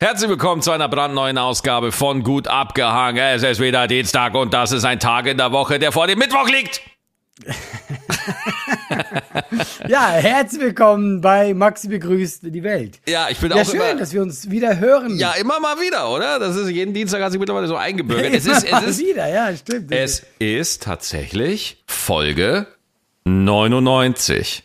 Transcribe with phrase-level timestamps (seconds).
[0.00, 3.34] Herzlich willkommen zu einer brandneuen Ausgabe von Gut abgehangen.
[3.34, 6.20] Es ist wieder Dienstag und das ist ein Tag in der Woche, der vor dem
[6.20, 6.82] Mittwoch liegt.
[9.88, 13.00] ja, herzlich willkommen bei Maxi begrüßt die Welt.
[13.08, 15.18] Ja, ich bin ja, auch schön, immer, dass wir uns wieder hören.
[15.18, 16.38] Ja, immer mal wieder, oder?
[16.38, 18.34] Das ist jeden Dienstag hat sich mittlerweile so eingebürgert.
[18.34, 19.90] es ist, es ist, wieder, ja, stimmt.
[19.90, 22.68] Es ist tatsächlich Folge
[23.24, 24.62] 99.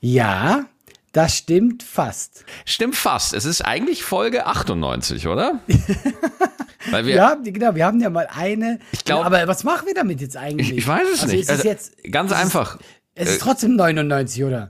[0.00, 0.64] Ja,
[1.12, 2.44] das stimmt fast.
[2.64, 3.34] Stimmt fast.
[3.34, 5.60] Es ist eigentlich Folge 98, oder?
[6.90, 8.78] Weil wir, ja, genau, wir haben ja mal eine.
[8.92, 9.26] Ich glaube.
[9.26, 10.70] Aber was machen wir damit jetzt eigentlich?
[10.70, 11.50] Ich, ich weiß es also nicht.
[11.50, 12.76] Also, jetzt, ganz es einfach.
[12.76, 14.68] Ist, es ist trotzdem 99, oder?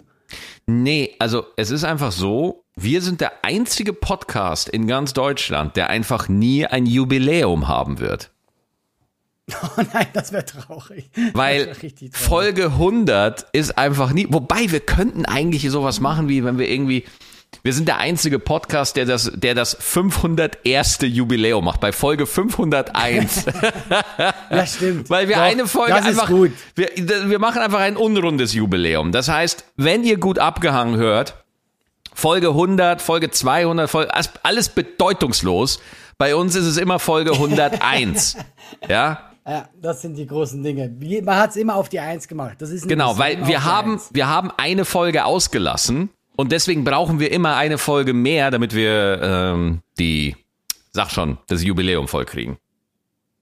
[0.66, 5.90] Nee, also es ist einfach so, wir sind der einzige Podcast in ganz Deutschland, der
[5.90, 8.31] einfach nie ein Jubiläum haben wird.
[9.76, 11.10] Oh nein, das wäre traurig.
[11.32, 12.10] Weil wär traurig.
[12.16, 17.04] Folge 100 ist einfach nie, wobei wir könnten eigentlich sowas machen, wie wenn wir irgendwie,
[17.62, 20.98] wir sind der einzige Podcast, der das, der das 501.
[21.02, 23.44] Jubiläum macht, bei Folge 501.
[24.50, 25.10] ja, stimmt.
[25.10, 26.52] Weil wir Doch, eine Folge das einfach, ist gut.
[26.74, 26.90] Wir,
[27.28, 29.12] wir machen einfach ein unrundes Jubiläum.
[29.12, 31.42] Das heißt, wenn ihr gut abgehangen hört,
[32.14, 34.12] Folge 100, Folge 200, Folge,
[34.42, 35.80] alles bedeutungslos.
[36.18, 38.36] Bei uns ist es immer Folge 101.
[38.88, 39.31] ja?
[39.46, 40.94] Ja, das sind die großen Dinge.
[41.22, 42.56] Man hat es immer auf die Eins gemacht.
[42.60, 47.32] Das ist genau, weil wir haben, wir haben eine Folge ausgelassen und deswegen brauchen wir
[47.32, 50.36] immer eine Folge mehr, damit wir ähm, die,
[50.92, 52.56] sag schon, das Jubiläum vollkriegen.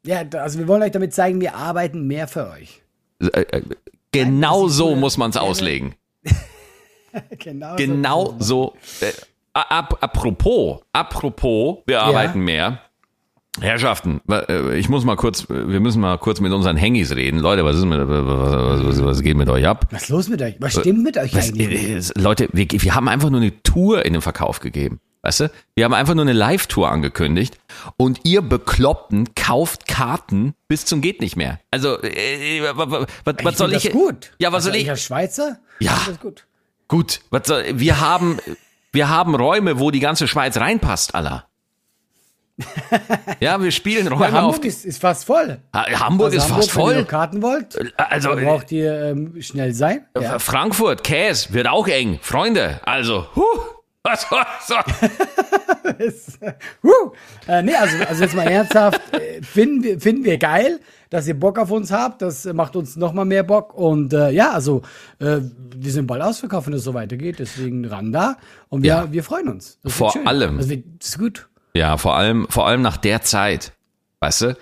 [0.04, 2.80] Ja, also wir wollen euch damit zeigen, wir arbeiten mehr für euch.
[3.20, 3.62] Äh, äh,
[4.10, 5.94] genau Nein, so muss man es auslegen.
[7.38, 8.74] genau, genau so.
[9.00, 9.12] so äh,
[9.52, 12.44] ap apropos, apropos, wir arbeiten ja.
[12.44, 12.80] mehr.
[13.58, 14.20] Herrschaften,
[14.76, 17.40] ich muss mal kurz, wir müssen mal kurz mit unseren Hengis reden.
[17.40, 19.88] Leute, was ist mit, was, was, was geht mit euch ab?
[19.90, 20.54] Was ist los mit euch?
[20.60, 22.12] Was stimmt mit euch was, eigentlich?
[22.16, 25.00] Leute, wir, wir haben einfach nur eine Tour in den Verkauf gegeben.
[25.22, 25.50] Weißt du?
[25.74, 27.58] Wir haben einfach nur eine Live-Tour angekündigt
[27.98, 31.60] und ihr Bekloppten kauft Karten bis zum geht nicht mehr.
[31.70, 33.06] Also, äh, was,
[33.44, 33.82] was, soll ich?
[33.82, 34.32] Das gut.
[34.38, 34.88] Ja, was also soll ich?
[34.88, 35.58] Als Schweizer?
[35.78, 36.00] Ja.
[36.06, 36.46] Das gut.
[36.88, 37.20] Gut.
[37.30, 38.38] Was soll, wir haben,
[38.92, 41.49] wir haben Räume, wo die ganze Schweiz reinpasst, Allah.
[43.40, 44.64] Ja, wir spielen Räume ja, Hamburg.
[44.64, 45.58] Ist, ist fast voll.
[45.72, 46.92] Hamburg also ist Hamburg, fast voll.
[46.92, 50.06] Wenn ihr Karten wollt, also dann braucht ihr ähm, schnell sein.
[50.20, 50.38] Ja.
[50.38, 52.18] Frankfurt, Käse, wird auch eng.
[52.22, 53.42] Freunde, also, huh,
[54.02, 56.38] was, was, was.
[56.82, 57.12] huh.
[57.46, 61.38] Äh, nee, also, also jetzt mal ernsthaft, äh, finden, wir, finden wir geil, dass ihr
[61.38, 62.22] Bock auf uns habt.
[62.22, 63.74] Das macht uns noch mal mehr Bock.
[63.74, 64.82] Und äh, ja, also
[65.18, 65.38] äh,
[65.76, 67.38] wir sind bald ausverkauft, wenn es so weitergeht.
[67.38, 68.36] Deswegen ran da.
[68.68, 69.12] Und wir, Ja.
[69.12, 69.78] wir freuen uns.
[69.82, 70.66] Das Vor allem.
[70.68, 71.49] Wird, das ist gut.
[71.74, 73.72] Ja, vor allem, vor allem nach der Zeit.
[74.20, 74.56] Weißt du?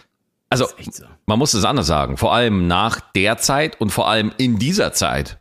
[0.51, 1.05] Also, so.
[1.27, 2.17] man muss es anders sagen.
[2.17, 5.39] Vor allem nach der Zeit und vor allem in dieser Zeit.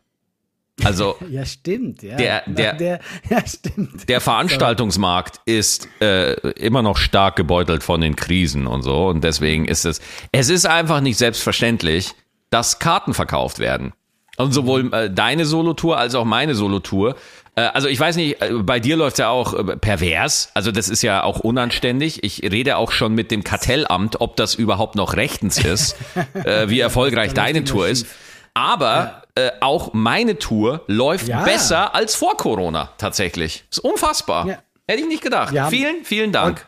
[0.84, 2.02] Also, Ja, stimmt.
[2.02, 4.08] Ja, Der- der- der, ja stimmt.
[4.08, 9.08] der Veranstaltungsmarkt ist äh, immer noch stark gebeutelt von den Krisen und so.
[9.08, 10.00] Und deswegen ist es,
[10.32, 12.14] es ist einfach nicht selbstverständlich,
[12.50, 13.92] dass Karten verkauft werden.
[14.36, 17.16] Und sowohl äh, deine Solotour als auch meine Solotour.
[17.58, 20.50] Äh, also ich weiß nicht, äh, bei dir läuft ja auch äh, pervers.
[20.54, 22.22] Also das ist ja auch unanständig.
[22.22, 25.96] Ich rede auch schon mit dem Kartellamt, ob das überhaupt noch rechtens ist,
[26.34, 28.06] äh, wie erfolgreich deine Tour ist.
[28.54, 31.42] Aber äh, auch meine Tour läuft Ja.
[31.44, 33.64] besser als vor Corona tatsächlich.
[33.70, 34.46] Ist unfassbar.
[34.46, 34.58] Ja.
[34.86, 35.52] Hätte ich nicht gedacht.
[35.52, 35.68] Ja.
[35.68, 36.66] Vielen, vielen Dank.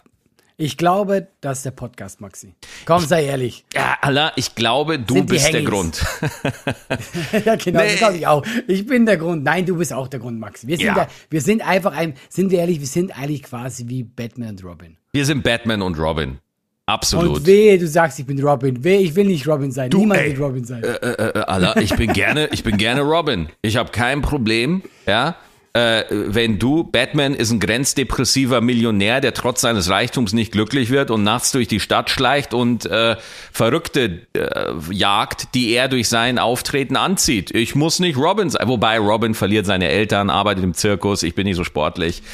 [0.62, 2.54] Ich glaube, das ist der Podcast, Maxi.
[2.84, 3.64] Komm, sei ehrlich.
[3.74, 5.62] Ja, Allah, ich glaube, du Sind bist der.
[5.62, 6.04] Grund.
[7.46, 7.86] ja, genau, Nee.
[7.92, 8.44] das glaube ich auch.
[8.68, 9.42] Ich bin der Grund.
[9.42, 10.66] Nein, du bist auch der Grund, Maxi.
[10.66, 10.94] Wir sind, Ja.
[10.94, 14.64] da, wir sind einfach ein, sind wir ehrlich, wir sind eigentlich quasi wie Batman und
[14.64, 14.96] Robin.
[15.12, 16.40] Wir sind Batman und Robin.
[16.84, 17.38] Absolut.
[17.38, 18.84] Und wehe, du sagst, ich bin Robin.
[18.84, 19.90] Wehe, ich will nicht Robin sein.
[19.94, 20.36] Niemand ey.
[20.36, 20.82] will Robin sein.
[20.82, 23.48] äh, äh, Allah, ich bin gerne, ich bin gerne Robin.
[23.62, 25.36] Ich habe kein Problem, ja.
[25.72, 31.12] Äh, wenn du, Batman ist ein grenzdepressiver Millionär, der trotz seines Reichtums nicht glücklich wird
[31.12, 33.14] und nachts durch die Stadt schleicht und äh,
[33.52, 37.54] Verrückte äh, jagt, die er durch sein Auftreten anzieht.
[37.54, 38.66] Ich muss nicht Robin sein.
[38.66, 42.24] Wobei Robin verliert seine Eltern, arbeitet im Zirkus, ich bin nicht so sportlich.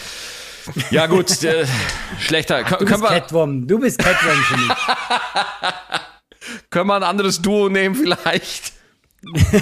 [0.91, 1.67] Ja gut, äh,
[2.19, 2.61] schlechter.
[2.61, 3.67] Kö- du können, bist wir, Catwoman.
[3.69, 4.69] Du bist Catwoman für mich.
[6.71, 8.73] können wir ein anderes Duo nehmen vielleicht?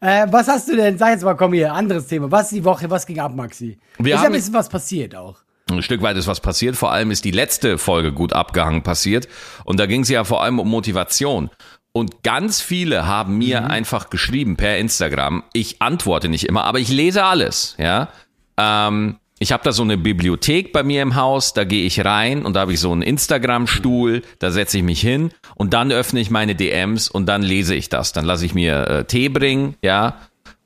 [0.00, 0.98] äh, was hast du denn?
[0.98, 2.30] Sag jetzt mal, komm hier, anderes Thema.
[2.30, 2.90] Was ist die Woche?
[2.90, 3.78] Was ging ab, Maxi?
[3.98, 5.36] Wir ist ja ein bisschen was passiert auch.
[5.70, 6.76] Ein Stück weit ist was passiert.
[6.76, 9.28] Vor allem ist die letzte Folge gut abgehangen passiert.
[9.64, 11.50] Und da ging es ja vor allem um Motivation.
[11.92, 15.42] Und ganz viele haben mir einfach geschrieben per Instagram.
[15.52, 17.74] Ich antworte nicht immer, aber ich lese alles.
[17.78, 18.08] Ja,
[18.56, 21.54] ähm, ich habe da so eine Bibliothek bei mir im Haus.
[21.54, 24.22] Da gehe ich rein und da habe ich so einen Instagram-Stuhl.
[24.38, 27.88] Da setze ich mich hin und dann öffne ich meine DMs und dann lese ich
[27.88, 28.12] das.
[28.12, 30.16] Dann lasse ich mir äh, Tee bringen, ja.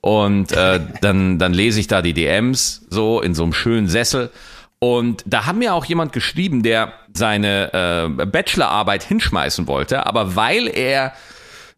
[0.00, 4.30] Und äh, dann, dann lese ich da die DMs so in so einem schönen Sessel.
[4.80, 7.72] Und da haben mir auch jemand geschrieben, der seine
[8.18, 11.12] äh, Bachelorarbeit hinschmeißen wollte, aber weil er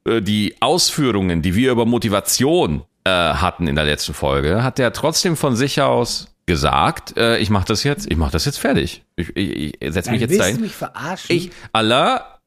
[0.06, 4.94] äh, die Ausführungen, die wir über Motivation äh, hatten in der letzten Folge, hat er
[4.94, 9.02] trotzdem von sich aus gesagt, äh, ich mache das jetzt, ich mache das jetzt fertig.
[9.16, 10.56] Ich, ich, ich setze mich jetzt dahin.
[10.56, 11.34] du mich verarschen?
[11.34, 12.38] Ich, Allah,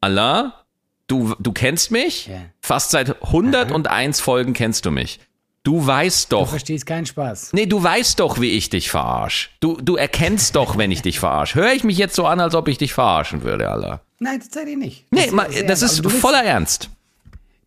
[0.00, 0.64] Allah,
[1.06, 2.26] du, du kennst mich?
[2.26, 2.36] Ja.
[2.60, 5.20] Fast seit 101 Folgen kennst du mich.
[5.62, 7.54] Du weißt du doch, verstehst keinen Spaß.
[7.54, 9.50] nee, du weißt doch, wie ich dich verarsch.
[9.60, 11.54] Du, du erkennst doch, wenn ich dich verarsch.
[11.54, 14.02] Hör ich mich jetzt so an, als ob ich dich verarschen würde, Allah?
[14.18, 15.06] Nein, tatsächlich nicht.
[15.10, 15.82] Nee, Das ma- sehr das ernst.
[15.84, 16.90] ist Also du voller Ernst.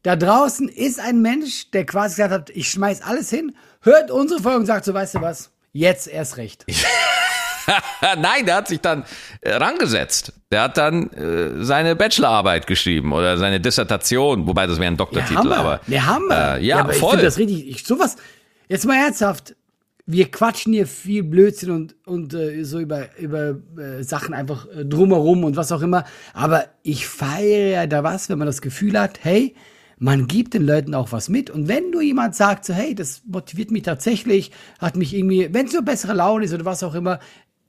[0.04, 4.44] Da draußen ist ein Mensch, der quasi gesagt hat, ich schmeiß alles hin, hört unsere
[4.44, 6.66] Folge und sagt so, weißt du was, jetzt erst recht.
[8.20, 9.04] Nein, der hat sich dann
[9.42, 10.34] äh, rangesetzt.
[10.52, 15.36] Der hat dann äh, seine Bachelorarbeit geschrieben oder seine Dissertation, wobei das wäre ein Doktortitel,
[15.36, 15.58] Hammer.
[15.58, 16.58] aber Der Hammer.
[16.58, 17.12] Äh, ja, aber ich voll.
[17.12, 17.68] finde das richtig.
[17.70, 18.16] Ich, sowas.
[18.70, 19.56] Jetzt mal ernsthaft.
[20.10, 24.86] Wir quatschen hier viel Blödsinn und, und äh, so über, über äh, Sachen einfach äh,
[24.86, 26.06] drumherum und was auch immer.
[26.34, 29.54] Aber ich feiere ja da was, wenn man das Gefühl hat, hey,
[30.00, 31.50] man gibt den Leuten auch was mit.
[31.50, 35.66] Und wenn du jemand sagt, so, hey, das motiviert mich tatsächlich, hat mich irgendwie, wenn
[35.66, 37.20] es so bessere Laune ist oder was auch immer,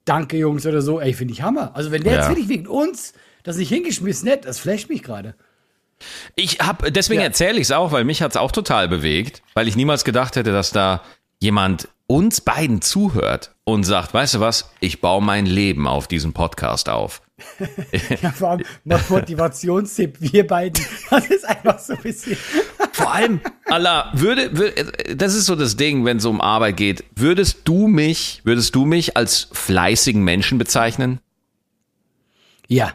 [0.04, 1.74] danke Jungs oder so, ey, finde ich Hammer.
[1.74, 2.18] Also wenn der Ja.
[2.20, 3.14] jetzt wirklich wegen uns
[3.44, 5.34] das nicht hingeschmissen hätte, das flasht mich gerade.
[6.36, 7.26] Ich habe, deswegen Ja.
[7.26, 10.52] erzähle ich es auch, weil mich hat's auch total bewegt, weil ich niemals gedacht hätte,
[10.52, 11.02] dass da
[11.40, 16.32] jemand uns beiden zuhört und sagt, weißt du was, ich baue mein Leben auf diesen
[16.32, 17.20] Podcast auf.
[18.22, 20.84] Ja, vor allem mal Motivationstipp, wir beiden.
[21.10, 22.36] Das ist einfach so ein bisschen.
[22.92, 27.04] Vor allem, Allah, würde, würde, das ist so das Ding, wenn es um Arbeit geht.
[27.14, 31.20] Würdest du mich, würdest du mich als fleißigen Menschen bezeichnen?
[32.66, 32.92] Ja.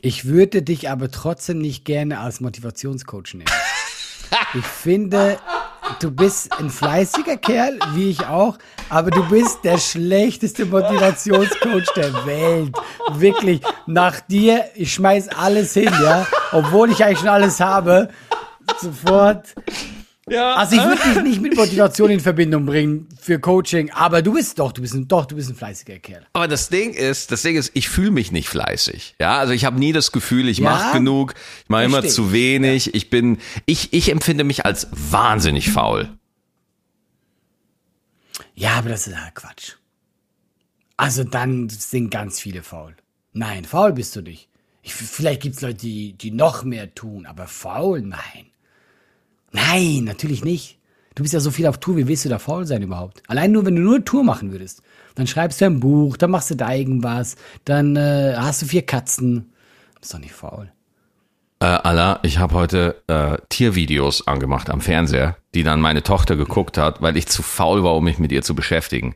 [0.00, 3.50] Ich würde dich aber trotzdem nicht gerne als Motivationscoach nehmen.
[4.54, 5.38] Ich finde,
[6.00, 12.26] du bist ein fleißiger Kerl, wie ich auch, aber du bist der schlechteste Motivationscoach der
[12.26, 12.76] Welt.
[13.12, 13.60] Wirklich.
[13.86, 16.26] Nach dir, ich schmeiß alles hin, ja.
[16.52, 18.08] Obwohl ich eigentlich schon alles habe.
[18.80, 19.54] Sofort.
[20.28, 20.56] Ja.
[20.56, 24.58] Also ich würde dich nicht mit Motivation in Verbindung bringen für Coaching, aber du bist
[24.58, 26.26] doch, du bist ein, doch, du bist ein fleißiger Kerl.
[26.32, 29.14] Aber das Ding ist, das Ding ist, ich fühle mich nicht fleißig.
[29.20, 32.32] Ja, also ich habe nie das Gefühl, ich Ja, mache genug, ich mache immer zu
[32.32, 32.92] wenig.
[32.94, 36.08] Ich bin, ich, ich empfinde mich als wahnsinnig faul.
[38.56, 39.74] Ja, aber das ist ja Quatsch.
[40.96, 42.96] Also dann sind ganz viele faul.
[43.32, 44.48] Nein, faul bist du nicht.
[44.82, 48.50] Ich, vielleicht gibt's Leute, die, die noch mehr tun, aber faul, nein.
[49.56, 50.78] Nein, natürlich nicht.
[51.14, 53.22] Du bist ja so viel auf Tour, wie willst du da faul sein überhaupt?
[53.26, 54.82] Allein nur, wenn du nur eine Tour machen würdest.
[55.14, 58.82] Dann schreibst du ein Buch, dann machst du da irgendwas, dann äh, hast du vier
[58.82, 59.50] Katzen.
[59.94, 60.70] Das ist doch nicht faul.
[61.60, 66.76] Äh, Allah, ich habe heute äh, Tiervideos angemacht am Fernseher, die dann meine Tochter geguckt
[66.76, 69.14] hat, weil ich zu faul war, um mich mit ihr zu beschäftigen.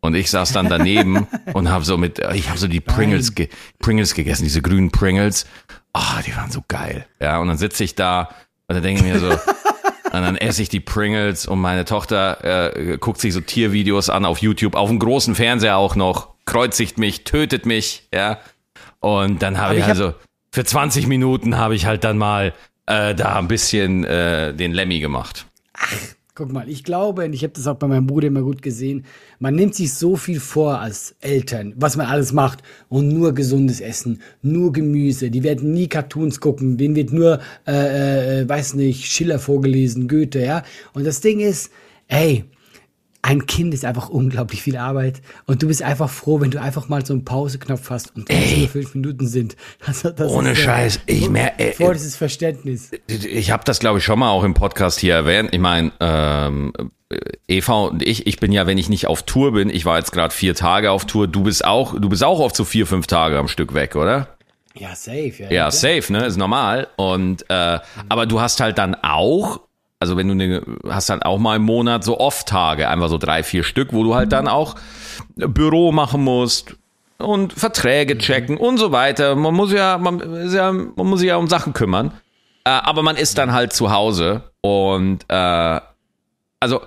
[0.00, 3.50] Und ich saß dann daneben und habe so mit, ich habe so die Pringles, ge
[3.78, 5.44] Pringles gegessen, diese grünen Pringles.
[5.92, 7.04] Ah, die waren so geil.
[7.20, 8.30] Ja, und dann sitze ich da
[8.70, 9.28] und dann denke ich mir so,
[10.12, 14.24] und dann esse ich die Pringles und meine Tochter äh, guckt sich so Tiervideos an
[14.24, 18.38] auf YouTube, auf dem großen Fernseher auch noch, kreuzigt mich, tötet mich, ja.
[19.00, 20.14] Und dann habe ich ich hab- also
[20.52, 22.54] für 20 Minuten habe ich halt dann mal
[22.86, 25.46] äh, da ein bisschen äh, den Lemmy gemacht.
[26.40, 29.04] Guck mal, ich glaube, und ich habe das auch bei meinem Bruder immer gut gesehen,
[29.40, 33.82] man nimmt sich so viel vor als Eltern, was man alles macht und nur gesundes
[33.82, 39.04] Essen, nur Gemüse, die werden nie Cartoons gucken, denen wird nur, äh, äh, weiß nicht,
[39.04, 40.62] Schiller vorgelesen, Goethe, ja.
[40.94, 41.72] Und das Ding ist,
[42.08, 42.46] ey,
[43.22, 46.88] ein Kind ist einfach unglaublich viel Arbeit und du bist einfach froh, wenn du einfach
[46.88, 49.56] mal so einen Pauseknopf hast und nur fünf Minuten sind.
[49.86, 52.90] Das, das Ohne äh, Scheiß, ich mer- äh, Voll dieses Verständnis.
[53.06, 55.50] Ich habe das, glaube ich, schon mal auch im Podcast hier erwähnt.
[55.52, 56.72] Ich meine, ähm,
[57.48, 60.12] Eva und ich, ich bin ja, wenn ich nicht auf Tour bin, ich war jetzt
[60.12, 63.06] gerade vier Tage auf Tour, du bist auch, du bist auch oft so vier, fünf
[63.06, 64.28] Tage am Stück weg, oder?
[64.74, 65.32] Ja, safe.
[65.38, 66.24] Ja, Ja, safe, ne?
[66.26, 66.86] Ist normal.
[66.96, 69.60] Und äh, aber du hast halt dann auch,
[70.00, 73.42] also wenn du ne, hast halt auch mal im Monat so Off-Tage, einfach so drei,
[73.42, 74.74] vier Stück, wo du halt dann auch
[75.36, 76.74] Büro machen musst
[77.18, 79.36] und Verträge checken und so weiter.
[79.36, 82.12] Man muss ja, man, ist ja, man muss sich ja um Sachen kümmern.
[82.64, 85.80] Äh, aber man ist dann halt zu Hause und äh,
[86.60, 86.80] also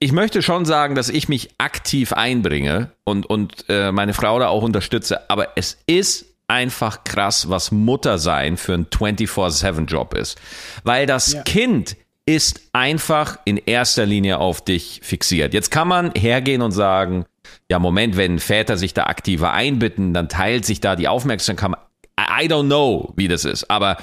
[0.00, 4.48] ich möchte schon sagen, dass ich mich aktiv einbringe und, und äh, meine Frau da
[4.48, 10.38] auch unterstütze, aber es ist einfach krass, was Mutter sein für ein 24-7-Job ist.
[10.84, 11.42] Weil das Ja.
[11.42, 11.96] Kind
[12.28, 15.54] ist einfach in erster Linie auf dich fixiert.
[15.54, 17.24] Jetzt kann man hergehen und sagen,
[17.70, 21.78] ja, Moment, wenn Väter sich da aktiver einbitten, dann teilt sich da die Aufmerksamkeit.
[22.20, 23.96] I don't know, wie das ist, aber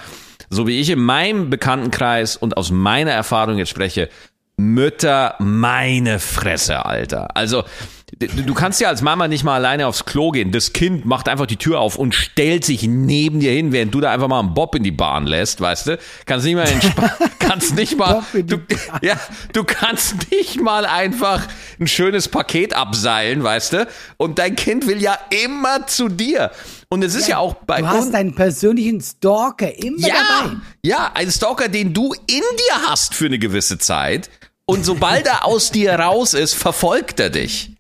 [0.49, 4.09] so wie ich in meinem Bekanntenkreis und aus meiner Erfahrung jetzt spreche,
[4.57, 7.35] Mütter, meine Fresse, Alter.
[7.37, 7.63] Also,
[8.13, 10.51] du kannst ja als Mama nicht mal alleine aufs Klo gehen.
[10.51, 13.99] Das Kind macht einfach die Tür auf und stellt sich neben dir hin, während du
[13.99, 15.99] da einfach mal einen Bob in die Bahn lässt, weißt du?
[16.25, 16.65] Kannst nicht mal
[17.39, 18.57] kannst nicht mal, du,
[19.01, 19.19] ja,
[19.53, 21.41] du kannst nicht mal einfach
[21.79, 23.87] ein schönes Paket abseilen, weißt du?
[24.17, 26.51] Und dein Kind will ja immer zu dir.
[26.89, 30.55] Und es ist ja, ja auch bei Du hast deinen persönlichen Stalker immer ja, dabei.
[30.83, 34.29] Ja, ein Stalker, den du in dir hast für eine gewisse Zeit.
[34.65, 37.74] Und sobald er aus dir raus ist, verfolgt er dich.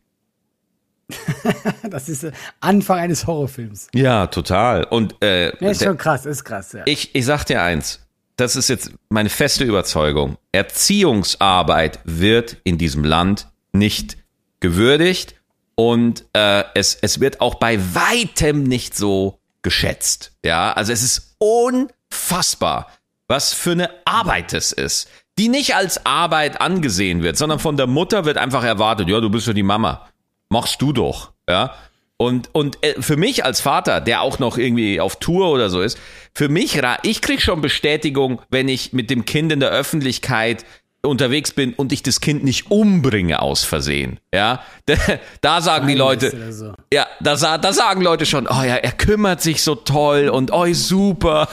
[1.89, 2.27] das ist
[2.59, 3.89] Anfang eines Horrorfilms.
[3.93, 4.83] Ja, total.
[4.85, 6.73] Und äh, ja, ist schon krass, ist krass.
[6.73, 6.83] Ja.
[6.85, 8.01] Ich, ich sag dir eins,
[8.37, 10.37] das ist jetzt meine feste Überzeugung.
[10.51, 14.17] Erziehungsarbeit wird in diesem Land nicht
[14.59, 15.35] gewürdigt
[15.75, 20.31] und äh, es, es wird auch bei weitem nicht so geschätzt.
[20.43, 22.89] Ja, also es ist unfassbar,
[23.27, 27.87] was für eine Arbeit es ist die nicht als Arbeit angesehen wird, sondern von der
[27.87, 30.07] Mutter wird einfach erwartet, ja, du bist ja die Mama.
[30.55, 31.75] Machst du doch, ja.
[32.15, 35.81] Und, und äh, für mich als Vater, der auch noch irgendwie auf Tour oder so
[35.81, 35.97] ist,
[36.33, 40.63] für mich, ich krieg schon Bestätigung, wenn ich mit dem Kind in der Öffentlichkeit
[41.01, 44.63] unterwegs bin und ich das Kind nicht umbringe aus Versehen, ja,
[45.41, 46.73] da sagen die Leute, so.
[46.93, 50.71] ja, da, da sagen Leute schon, oh ja, er kümmert sich so toll und oh
[50.71, 51.49] super,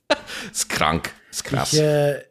[0.50, 1.74] ist krank, ist krass.
[1.74, 2.22] Ich, äh,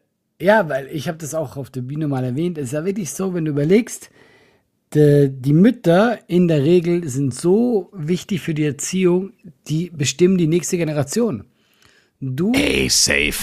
[0.42, 2.58] ja, weil ich habe das auch auf der Bühne mal erwähnt.
[2.58, 4.10] Es ist ja wirklich so, wenn du überlegst,
[4.94, 9.32] die, Mütter in der Regel sind so wichtig für die Erziehung,
[9.68, 11.44] die bestimmen die nächste Generation.
[12.20, 12.88] Du Ey,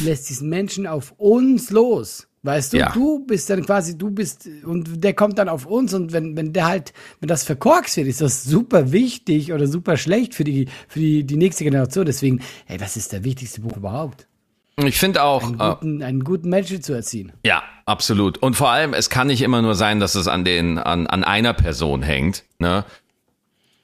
[0.04, 2.28] lässt diesen Menschen auf uns los.
[2.46, 2.92] Weißt du, ja.
[2.92, 6.54] du bist dann quasi, du bist, und der kommt dann auf uns und wenn, wenn
[6.54, 10.68] der halt, wenn das verkorkst wird, ist das super wichtig oder super schlecht für die,
[10.88, 12.06] für die, die nächste Generation.
[12.06, 14.28] Deswegen, ey, das ist der wichtigste Buch überhaupt.
[14.84, 15.44] Ich finde auch.
[15.44, 17.32] Einen guten, äh, einen guten Menschen zu erziehen.
[17.44, 18.38] Ja, absolut.
[18.40, 21.24] Und vor allem, es kann nicht immer nur sein, dass es an, den, an, an
[21.24, 22.44] einer Person hängt.
[22.60, 22.84] Ne?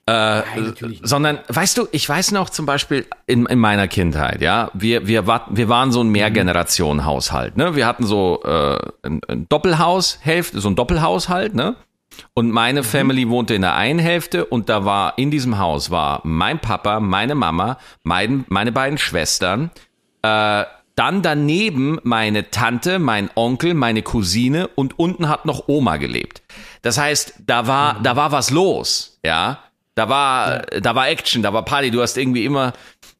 [0.07, 4.71] Äh, Nein, sondern, weißt du, ich weiß noch zum Beispiel in, in meiner Kindheit, ja,
[4.73, 7.75] wir, wir, war, wir waren so ein Mehrgenerationenhaushalt, ne?
[7.75, 11.75] Wir hatten so äh, ein, ein Doppelhaus, Hälfte, so ein Doppelhaushalt, ne?
[12.33, 12.85] Und meine mhm.
[12.85, 16.99] Family wohnte in der einen Hälfte und da war in diesem Haus war mein Papa,
[16.99, 19.69] meine Mama, mein, meine beiden Schwestern,
[20.23, 20.63] äh,
[20.95, 26.41] dann daneben meine Tante, mein Onkel, meine Cousine und unten hat noch Oma gelebt.
[26.81, 28.03] Das heißt, da war, mhm.
[28.03, 29.59] da war was los, ja.
[29.95, 30.79] Da war, ja.
[30.79, 32.73] da war Action, da war Party, du hast irgendwie immer,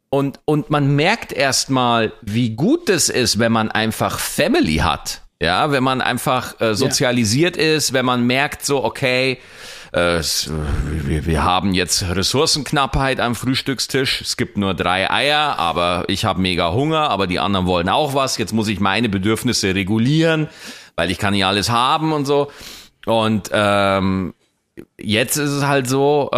[0.10, 5.22] und, und man merkt erstmal, wie gut es ist, wenn man einfach Family hat.
[5.42, 7.64] Ja, wenn man einfach äh, sozialisiert ja.
[7.64, 9.40] ist, wenn man merkt so, okay,
[9.92, 14.22] äh, wir, wir haben jetzt Ressourcenknappheit am Frühstückstisch.
[14.22, 18.14] Es gibt nur drei Eier, aber ich habe mega Hunger, aber die anderen wollen auch
[18.14, 18.38] was.
[18.38, 20.48] Jetzt muss ich meine Bedürfnisse regulieren,
[20.96, 22.52] weil ich kann nicht alles haben und so.
[23.06, 24.34] Und ähm,
[24.98, 26.38] jetzt ist es halt so, äh,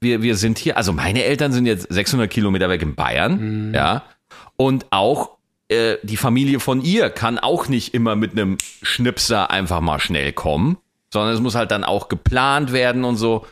[0.00, 3.74] wir, wir sind hier, also meine Eltern sind jetzt 600 Kilometer weg in Bayern, mhm.
[3.74, 4.04] ja,
[4.56, 9.80] und auch äh, die Familie von ihr kann auch nicht immer mit einem Schnipser einfach
[9.80, 10.78] mal schnell kommen,
[11.12, 13.46] sondern es muss halt dann auch geplant werden und so.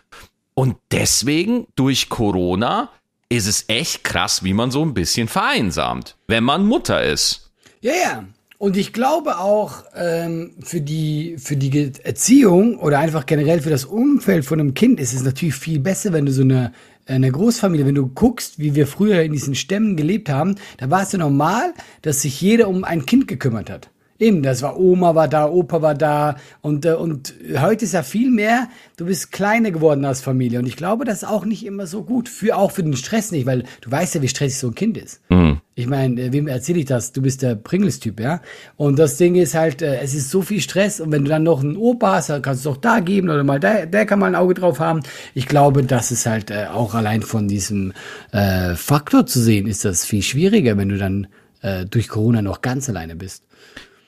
[0.54, 2.90] Und deswegen, durch Corona,
[3.28, 7.50] ist es echt krass, wie man so ein bisschen vereinsamt, wenn man Mutter ist.
[7.80, 8.24] Ja, ja.
[8.56, 13.84] Und ich glaube auch ähm, für die für die Erziehung oder einfach generell für das
[13.84, 16.72] Umfeld von einem Kind ist es natürlich viel besser, wenn du so eine
[17.06, 21.02] eine Großfamilie, wenn du guckst, wie wir früher in diesen Stämmen gelebt haben, da war
[21.02, 21.72] es ja normal,
[22.02, 23.90] dass sich jeder um ein Kind gekümmert hat.
[24.20, 28.02] Eben, das war Oma war da, Opa war da und, äh, und heute ist ja
[28.02, 31.64] viel mehr, du bist kleiner geworden als Familie und ich glaube, das ist auch nicht
[31.64, 34.58] immer so gut, für, auch für den Stress nicht, weil du weißt ja, wie stressig
[34.58, 35.20] so ein Kind ist.
[35.28, 35.60] Mhm.
[35.76, 37.12] Ich meine, äh, wem erzähle ich das?
[37.12, 38.42] Du bist der Pringles-Typ, ja?
[38.76, 41.44] Und das Ding ist halt, äh, es ist so viel Stress und wenn du dann
[41.44, 44.04] noch einen Opa hast, dann kannst du es doch da geben oder mal der, der
[44.04, 45.02] kann mal ein Auge drauf haben.
[45.34, 47.92] Ich glaube, das ist halt äh, auch allein von diesem
[48.32, 51.28] äh, Faktor zu sehen, ist das viel schwieriger, wenn du dann
[51.62, 53.44] äh, durch Corona noch ganz alleine bist.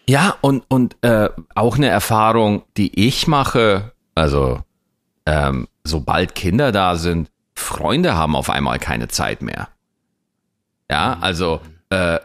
[0.09, 4.61] Ja, und, und äh, auch eine Erfahrung, die ich mache, also
[5.26, 9.69] ähm, sobald Kinder da sind, Freunde haben auf einmal keine Zeit mehr.
[10.90, 11.61] Ja, also
[11.92, 12.21] äh, äh,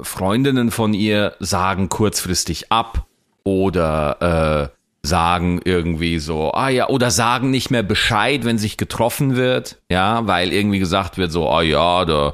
[0.00, 3.06] Freundinnen von ihr sagen kurzfristig ab
[3.44, 9.36] oder äh, sagen irgendwie so, ah ja, oder sagen nicht mehr Bescheid, wenn sich getroffen
[9.36, 12.32] wird, ja, weil irgendwie gesagt wird so, ah ja, da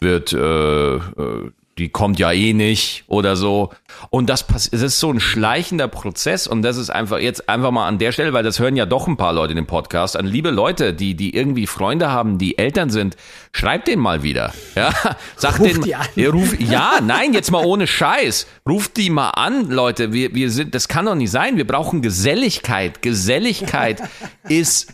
[0.00, 3.70] wird äh, äh die kommt ja eh nicht oder so.
[4.10, 7.70] Und das passiert, es ist so ein schleichender Prozess und das ist einfach jetzt einfach
[7.70, 10.16] mal an der Stelle, weil das hören ja doch ein paar Leute in dem Podcast,
[10.16, 13.16] an liebe Leute, die, die irgendwie Freunde haben, die Eltern sind,
[13.52, 14.52] schreibt denen mal wieder.
[14.74, 14.92] Ja,
[15.36, 15.84] sagt an.
[15.84, 18.46] ja, ruf, ja, nein, jetzt mal ohne Scheiß.
[18.68, 20.12] Ruft die mal an, Leute.
[20.12, 21.56] Wir, wir sind, das kann doch nicht sein.
[21.56, 23.00] Wir brauchen Geselligkeit.
[23.02, 24.02] Geselligkeit
[24.48, 24.92] ist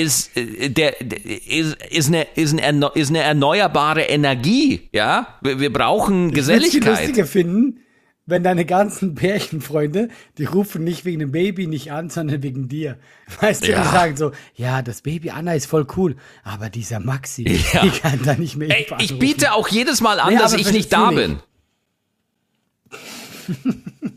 [0.00, 5.38] ist äh, der ist ist eine ist eine, erneu- ist eine erneuerbare Energie, ja?
[5.42, 6.98] Wir, wir brauchen Ich würde es viel Geselligkeit.
[7.06, 7.78] lustiger finden,
[8.24, 10.08] wenn deine ganzen Pärchenfreunde,
[10.38, 12.98] die rufen nicht wegen dem Baby nicht an, sondern wegen dir.
[13.40, 13.82] Weißt du, Ja.
[13.82, 17.80] die sagen so, ja, das Baby Anna ist voll cool, aber dieser Maxi, Ja.
[17.84, 20.70] die kann da nicht mehr Ey, ich biete auch jedes Mal an, Nee, dass ich
[20.72, 21.38] nicht da du bin.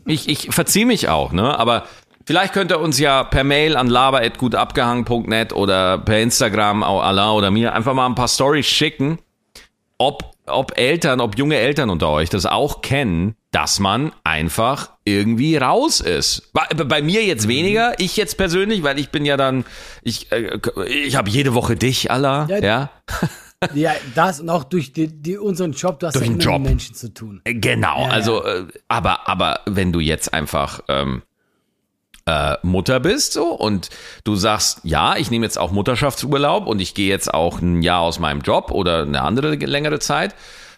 [0.06, 1.58] Ich, ich verziehe mich auch, ne?
[1.58, 1.86] Aber
[2.26, 7.50] vielleicht könnt ihr uns ja per Mail an laber.gutabgehangen.net oder per Instagram au Allah oder
[7.50, 9.18] mir einfach mal ein paar Stories schicken,
[9.98, 15.56] ob, ob Eltern, ob junge Eltern unter euch das auch kennen, dass man einfach irgendwie
[15.56, 16.52] raus ist.
[16.52, 19.64] Bei, bei mir jetzt weniger, ich jetzt persönlich, weil ich bin ja dann,
[20.02, 22.90] ich, äh, ich habe jede Woche dich, Allah, Ja, ja.
[23.72, 26.94] Ja, das und auch durch die, die, unseren Job, du hast Durch ja mit Menschen
[26.94, 27.40] zu tun.
[27.44, 31.22] Genau, Ja, also, äh, aber, aber wenn du jetzt einfach ähm,
[32.26, 33.88] äh, Mutter bist so und
[34.24, 38.00] du sagst, ja, ich nehme jetzt auch Mutterschaftsurlaub und ich gehe jetzt auch ein Jahr
[38.00, 40.34] aus meinem Job oder eine andere längere Zeit,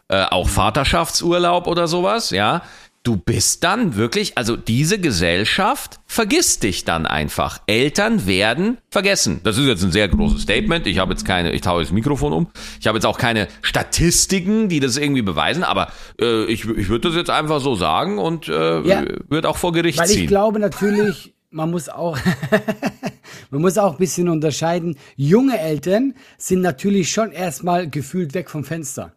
[0.09, 2.63] äh, auch Vaterschaftsurlaub oder sowas, ja,
[3.05, 7.59] du bist dann wirklich, also diese Gesellschaft vergisst dich dann einfach.
[7.67, 9.41] Eltern werden vergessen.
[9.45, 10.87] Das ist jetzt ein sehr großes Statement.
[10.87, 12.49] Ich habe jetzt keine, ich taue das Mikrofon um.
[12.81, 15.91] Ich habe jetzt auch keine Statistiken, die das irgendwie beweisen, aber
[16.21, 19.05] äh, ich, ich würde das jetzt einfach so sagen und äh, Ja.
[19.29, 20.27] würde auch vor Gericht Weil ich ziehen.
[20.27, 22.19] glaube natürlich, man muss auch,
[23.51, 24.97] man muss auch ein bisschen unterscheiden.
[25.17, 29.13] Junge Eltern sind natürlich schon erstmal gefühlt weg vom Fenster.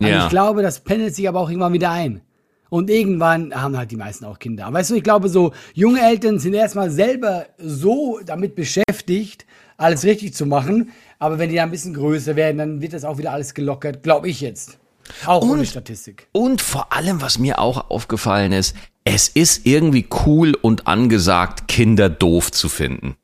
[0.00, 0.24] Also Ja.
[0.24, 2.20] Ich glaube, das pendelt sich aber auch irgendwann wieder ein.
[2.68, 4.72] Und irgendwann haben halt die meisten auch Kinder.
[4.72, 10.34] Weißt du, ich glaube, so junge Eltern sind erstmal selber so damit beschäftigt, alles richtig
[10.34, 10.90] zu machen.
[11.18, 14.02] Aber wenn die dann ein bisschen größer werden, dann wird das auch wieder alles gelockert,
[14.02, 14.78] glaube ich jetzt.
[15.24, 16.26] Auch ohne Statistik.
[16.32, 22.08] Und vor allem, was mir auch aufgefallen ist, es ist irgendwie cool und angesagt, Kinder
[22.08, 23.16] doof zu finden.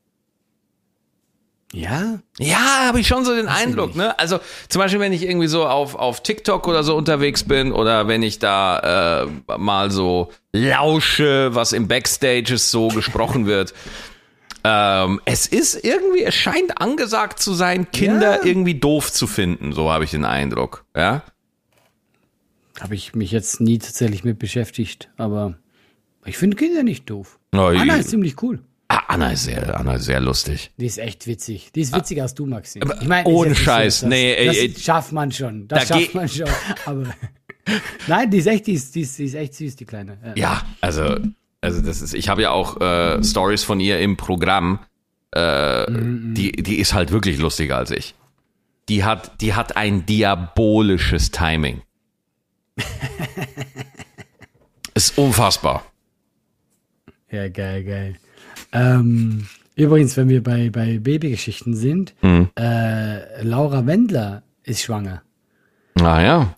[1.74, 2.18] Ja?
[2.38, 3.96] Ja, habe ich schon so den Eindruck, nicht.
[3.96, 4.18] ne?
[4.18, 8.08] Also zum Beispiel, wenn ich irgendwie so auf, auf TikTok oder so unterwegs bin oder
[8.08, 13.74] wenn ich da äh, mal so lausche, was im Backstages so gesprochen wird.
[14.64, 18.44] Ähm, es ist irgendwie, es scheint angesagt zu sein, Kinder Ja.
[18.44, 21.22] irgendwie doof zu finden, so habe ich den Eindruck, ja?
[22.80, 25.54] Habe ich mich jetzt nie tatsächlich mit beschäftigt, aber
[26.24, 27.38] ich finde Kinder nicht doof.
[27.54, 28.60] Oh, Anna ist ziemlich cool.
[28.88, 30.70] Ah, Anna ist sehr, Anna ist sehr lustig.
[30.76, 31.70] Die ist echt witzig.
[31.74, 32.80] Die ist witziger als du, Maxi.
[33.00, 34.00] Ich meine, ohne Scheiß.
[34.00, 34.74] das, Nee, ey, das ey.
[34.78, 35.66] schafft man schon.
[35.68, 36.48] Das Da schafft man schon.
[36.84, 37.04] Aber
[38.06, 40.18] nein, die ist echt, die ist, die ist, die ist echt süß, die kleine.
[40.24, 40.32] Ja.
[40.36, 41.18] Ja, also,
[41.62, 44.80] also das ist, ich habe ja auch äh, Stories von ihr im Programm.
[45.30, 48.14] Äh, die, die ist halt wirklich lustiger als ich.
[48.90, 51.80] Die hat, die hat ein diabolisches Timing.
[54.94, 55.84] ist unfassbar.
[57.30, 58.16] ja, geil, geil.
[58.72, 62.48] Ähm, übrigens, wenn wir bei, bei Babygeschichten sind, Mhm.
[62.58, 65.22] äh, Laura Wendler ist schwanger.
[66.00, 66.54] Ah ja.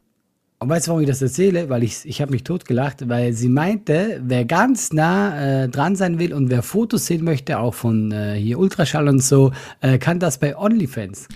[0.60, 1.68] Und weißt du, warum ich das erzähle?
[1.68, 6.18] Weil ich, ich habe mich totgelacht, weil sie meinte, wer ganz nah äh, dran sein
[6.18, 10.20] will und wer Fotos sehen möchte, auch von äh, hier Ultraschall und so, äh, kann
[10.20, 11.28] das bei OnlyFans.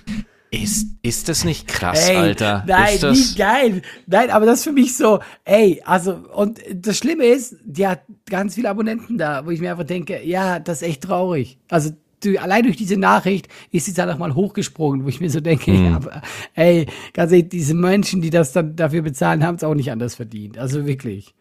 [0.51, 2.65] Ist, ist das nicht krass, Alter?
[2.67, 3.83] Nein, das, wie geil.
[4.07, 8.01] Nein, aber das ist für mich so, ey, also, und das Schlimme ist, die hat
[8.31, 11.59] ganz viele Abonnenten da, wo ich mir einfach denke, ja, das ist echt traurig.
[11.69, 11.91] Also,
[12.23, 15.41] du, allein durch diese Nachricht ist sie dann auch mal hochgesprungen, wo ich mir so
[15.41, 15.85] denke, Mhm.
[15.85, 16.23] ja, aber,
[16.55, 20.15] ey, ganz ehrlich, diese Menschen, die das dann dafür bezahlen, haben es auch nicht anders
[20.15, 20.57] verdient.
[20.57, 21.35] Also wirklich.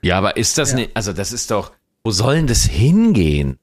[0.00, 1.72] ja, aber ist das nicht, also das ist doch,
[2.02, 3.58] wo soll denn das hingehen?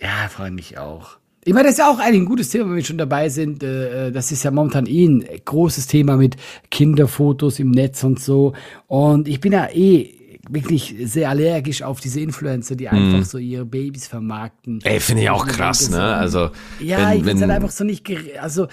[0.00, 1.18] Ja, freue mich auch.
[1.46, 3.62] Ich meine, das ist ja auch eigentlich ein gutes Thema, wenn wir schon dabei sind.
[3.62, 6.36] Äh, Das ist ja momentan eh ein großes Thema mit
[6.70, 8.52] Kinderfotos im Netz und so.
[8.88, 10.12] Und ich bin ja eh
[10.50, 14.80] wirklich sehr allergisch auf diese Influencer, die einfach so ihre Babys vermarkten.
[14.82, 15.96] Ey, finde ich auch krass, ne?
[15.96, 18.66] so, Also, ja, wenn, ich finde wenn, halt einfach so nicht, also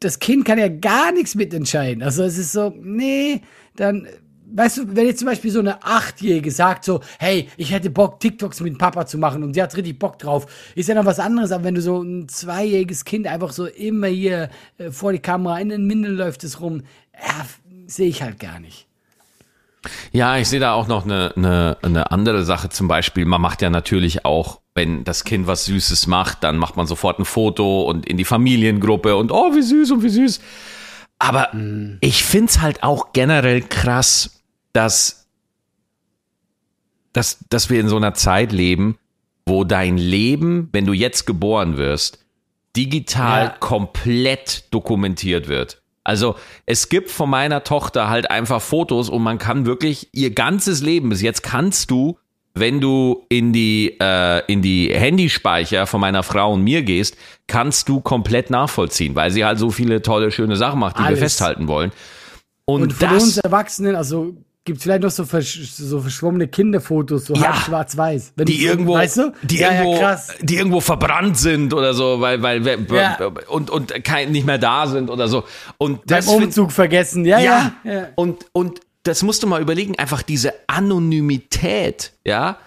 [0.00, 2.02] das Kind kann ja gar nichts mitentscheiden.
[2.02, 3.42] Also es ist so, nee,
[3.76, 4.06] dann,
[4.54, 8.20] weißt du, wenn jetzt zum Beispiel so eine Achtjährige sagt so, hey, ich hätte Bock,
[8.20, 11.04] TikToks mit dem Papa zu machen und sie hat richtig Bock drauf, ist ja noch
[11.04, 15.12] was anderes, aber wenn du so ein zweijähriges Kind einfach so immer hier äh, vor
[15.12, 16.82] die Kamera, in den Minden läuft es rum,
[17.14, 17.46] ja,
[17.86, 18.86] sehe ich halt gar nicht.
[20.12, 22.68] Ja, ich sehe da auch noch eine, eine, eine andere Sache.
[22.68, 26.76] Zum Beispiel, man macht ja natürlich auch, wenn das Kind was Süßes macht, dann macht
[26.76, 30.40] man sofort ein Foto und in die Familiengruppe und oh, wie süß und wie süß.
[31.18, 31.50] Aber
[32.00, 34.37] ich find's halt auch generell krass,
[34.72, 35.26] dass,
[37.12, 38.98] dass, dass wir in so einer Zeit leben,
[39.46, 42.18] wo dein Leben, wenn du jetzt geboren wirst,
[42.76, 43.54] digital Ja.
[43.58, 45.80] komplett dokumentiert wird.
[46.04, 50.80] Also es gibt von meiner Tochter halt einfach Fotos und man kann wirklich ihr ganzes
[50.80, 52.18] Leben bis jetzt kannst du,
[52.54, 57.88] wenn du in die äh, in die Handyspeicher von meiner Frau und mir gehst, kannst
[57.88, 61.18] du komplett nachvollziehen, weil sie halt so viele tolle schöne Sachen macht, die Alles.
[61.20, 61.92] wir festhalten wollen.
[62.64, 64.34] Und, Und von das uns Erwachsenen, also
[64.68, 67.54] gibt es vielleicht noch so, versch so verschwommene Kinderfotos, so Ja.
[67.54, 68.34] halb schwarz-weiß.
[68.36, 69.32] Wenn die irgendwo, weißt du?
[69.42, 73.16] die ja, irgendwo, ja, die irgendwo verbrannt sind oder so, weil, weil, weil
[73.48, 75.44] und und kein, nicht mehr da sind oder so.
[75.78, 77.92] Und Beim das Umzug vergessen, ja, ja, ja.
[77.92, 78.08] ja.
[78.14, 79.98] und und das musst du mal überlegen.
[79.98, 82.58] Einfach diese Anonymität, ja,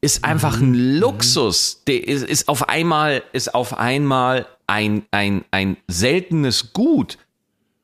[0.00, 0.72] ist einfach Mhm.
[0.72, 1.82] ein Luxus.
[1.86, 7.18] Der ist, ist auf einmal ist auf einmal ein ein ein seltenes Gut.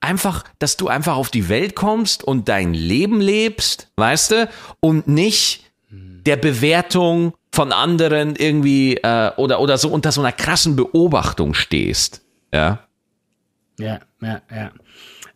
[0.00, 4.48] Einfach, dass du einfach auf die Welt kommst und dein Leben lebst, weißt du,
[4.80, 10.76] und nicht der Bewertung von anderen irgendwie äh, oder oder so unter so einer krassen
[10.76, 12.22] Beobachtung stehst.
[12.52, 12.86] Ja.
[13.78, 14.70] Ja, ja, ja.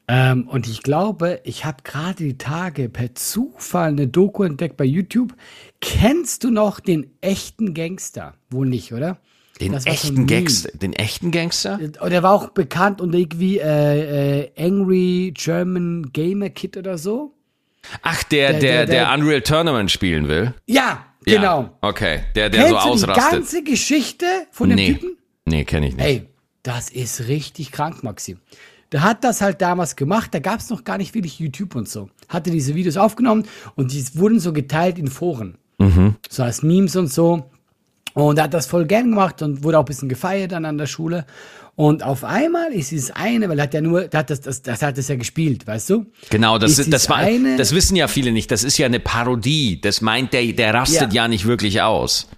[0.06, 4.84] Ähm, und ich glaube, ich habe gerade die Tage per Zufall eine Doku entdeckt bei
[4.84, 5.34] YouTube.
[5.80, 8.34] Kennst du noch den echten Gangster?
[8.50, 9.18] Wohl nicht, oder?
[9.60, 10.26] Den echten.
[10.26, 11.78] Gangster, den echten Gangster?
[12.00, 17.32] Und er war auch bekannt unter irgendwie äh, äh, Angry German Gamer Kid oder so.
[18.02, 20.54] Ach, der, Der- der, der- der, der- Unreal Tournament spielen will.
[20.66, 21.70] Ja, Ja, genau.
[21.82, 23.30] okay, der, der Kennst so du die ausrastet.
[23.32, 25.16] ganze Geschichte von dem Nee, Typen?
[25.44, 26.04] nee, kenne ich nicht.
[26.04, 26.26] Ey,
[26.62, 28.36] das ist richtig krank, Maxi.
[28.92, 31.88] Der hat das halt damals gemacht, da gab es noch gar nicht wirklich YouTube und
[31.88, 32.08] so.
[32.28, 33.44] Hatte diese Videos aufgenommen
[33.76, 35.58] und die wurden so geteilt in Foren.
[36.30, 37.50] So als Memes und so.
[38.14, 40.78] Und er hat das voll gern gemacht und wurde auch ein bisschen gefeiert dann an
[40.78, 41.26] der Schule.
[41.76, 44.62] Und auf einmal ist dieses eine, weil er hat ja nur, der hat das, das,
[44.62, 46.06] das hat das ja gespielt, weißt du?
[46.30, 48.50] Genau, das, Ist das war, eine- das wissen ja viele nicht.
[48.52, 49.80] Das ist ja eine Parodie.
[49.80, 51.28] Das meint der, der rastet ja, Ja.
[51.28, 52.28] nicht wirklich aus.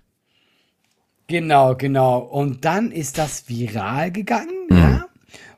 [1.29, 2.19] Genau, genau.
[2.19, 5.05] Und dann ist das viral gegangen, ja.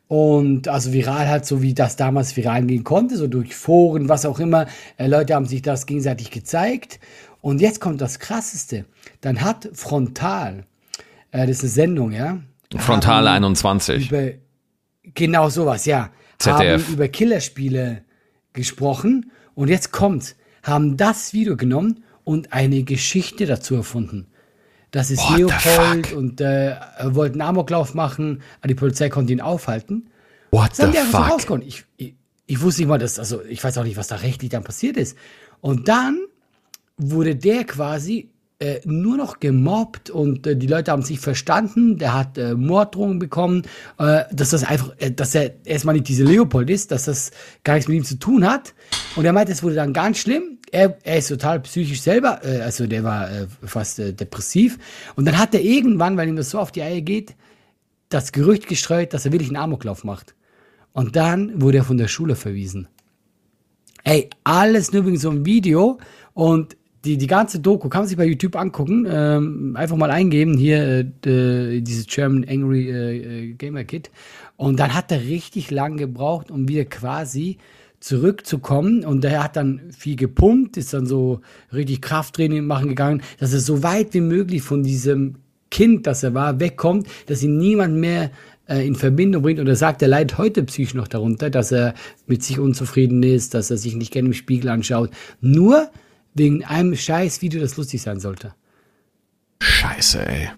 [0.09, 4.25] Und also viral halt so, wie das damals viral gehen konnte, so durch Foren, was
[4.25, 4.67] auch immer.
[4.97, 6.99] Äh, Leute haben sich das gegenseitig gezeigt.
[7.43, 8.87] Und jetzt kommt das Krasseste.
[9.21, 10.65] Dann hat Frontal,
[11.31, 12.41] äh, das ist eine Sendung, ja.
[12.77, 14.11] Frontal haben 21.
[14.11, 14.33] Über,
[15.15, 16.11] genau sowas, ja.
[16.39, 16.85] ZDF.
[16.85, 18.03] Haben über Killerspiele
[18.53, 19.31] gesprochen.
[19.55, 20.37] Und jetzt kommt's.
[20.63, 24.27] Haben das Video genommen und eine Geschichte dazu erfunden.
[24.91, 29.41] Das ist What Leopold und äh, wollte einen Amoklauf machen, aber die Polizei konnte ihn
[29.41, 30.11] aufhalten.
[30.51, 31.31] What Das the so fuck?
[31.31, 31.67] rausgekommen.
[31.67, 32.15] Ich, ich,
[32.47, 34.97] ich wusste nicht mal, dass, also ich weiß auch nicht, was da rechtlich dann passiert
[34.97, 35.17] ist.
[35.61, 36.19] Und dann
[36.97, 41.97] wurde der quasi äh, nur noch gemobbt und äh, die Leute haben sich verstanden.
[41.99, 43.63] Der hat äh, Morddrohungen bekommen,
[43.99, 47.31] äh, dass das einfach, äh, dass er erstmal nicht diese Leopold ist, dass das
[47.63, 48.75] gar nichts mit ihm zu tun hat.
[49.15, 50.59] Und er meinte, es wurde dann ganz schlimm.
[50.71, 53.31] Er, er ist total psychisch selber, äh, also der war
[53.65, 54.79] fast depressiv.
[55.15, 57.37] Und dann hat er irgendwann, weil ihm das so auf die Eier geht,
[58.09, 60.35] das Gerücht gestreut, dass er wirklich einen Amoklauf macht.
[60.93, 62.89] Und dann wurde er von der Schule verwiesen.
[64.03, 65.99] Ey, alles nur wegen so einem Video
[66.35, 69.07] und die, die ganze Doku kann man sich bei YouTube angucken.
[69.09, 74.11] Ähm, einfach mal eingeben, hier äh, äh, dieses German Angry äh, äh, Gamer Kid.
[74.57, 77.59] Und dann hat er richtig lang gebraucht, um wieder quasi
[78.01, 79.05] zurückzukommen.
[79.05, 81.41] Und er hat dann viel gepumpt, ist dann so
[81.73, 85.37] richtig Krafttraining machen gegangen, dass er so weit wie möglich von diesem
[85.71, 88.31] Kind, das er war, wegkommt, dass ihn niemand mehr
[88.69, 89.61] äh, in Verbindung bringt.
[89.61, 91.95] Und er sagt, er leidet heute psychisch noch darunter, dass er
[92.27, 95.11] mit sich unzufrieden ist, dass er sich nicht gerne im Spiegel anschaut.
[95.41, 95.91] Nur
[96.39, 98.55] wegen einem scheiß Video, das lustig sein sollte.
[99.61, 100.51] Scheiße, ey.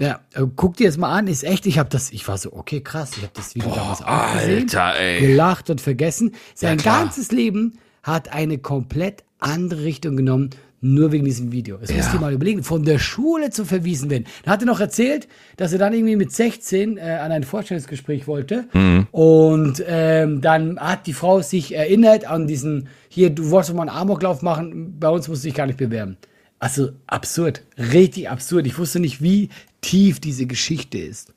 [0.00, 2.52] Ja, äh, guck dir das mal an, ist echt, ich habe das, ich war so,
[2.52, 5.20] okay, krass, ich habe das Video damals auch gesehen, Alter, ey.
[5.20, 6.34] gelacht und vergessen.
[6.54, 7.04] Sein klar.
[7.04, 10.50] ganzes Leben hat eine komplett andere Richtung genommen,
[10.84, 11.78] nur wegen diesem Video.
[11.78, 12.04] Das Ja.
[12.06, 14.26] du dir mal überlegen, von der Schule zu verwiesen werden.
[14.44, 18.26] Da hat er noch erzählt, dass er dann irgendwie mit 16 äh, an ein Vorstellungsgespräch
[18.26, 18.66] wollte.
[18.72, 19.06] Mhm.
[19.10, 23.88] Und ähm, dann hat die Frau sich erinnert an diesen, hier, du wolltest doch mal
[23.88, 26.16] einen Amoklauf machen, bei uns musst du dich gar nicht bewerben.
[26.58, 28.66] Also absurd, richtig absurd.
[28.66, 29.48] Ich wusste nicht, wie
[29.80, 31.32] tief diese Geschichte ist.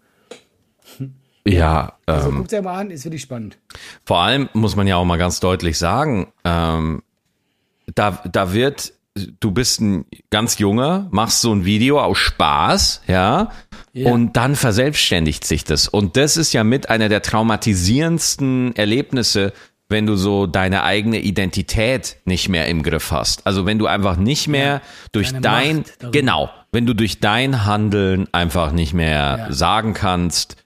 [1.46, 3.58] Ja, Also ähm, guckt dir mal an, ist wirklich spannend.
[4.04, 7.04] vor allem muss man ja auch mal ganz deutlich sagen, ähm,
[7.96, 8.92] da, da wird,
[9.40, 13.50] du bist ein ganz junger, machst so ein Video aus Spaß, ja,
[13.94, 14.12] Ja.
[14.12, 15.88] und dann verselbstständigt sich das.
[15.88, 19.54] Und das ist ja mit einer der traumatisierendsten Erlebnisse,
[19.90, 23.48] wenn du so deine eigene Identität nicht mehr im Griff hast.
[23.48, 24.82] Also wenn du einfach nicht mehr
[25.14, 29.52] durch deine dein, genau, wenn du durch dein Handeln einfach nicht mehr Ja.
[29.52, 30.58] sagen kannst,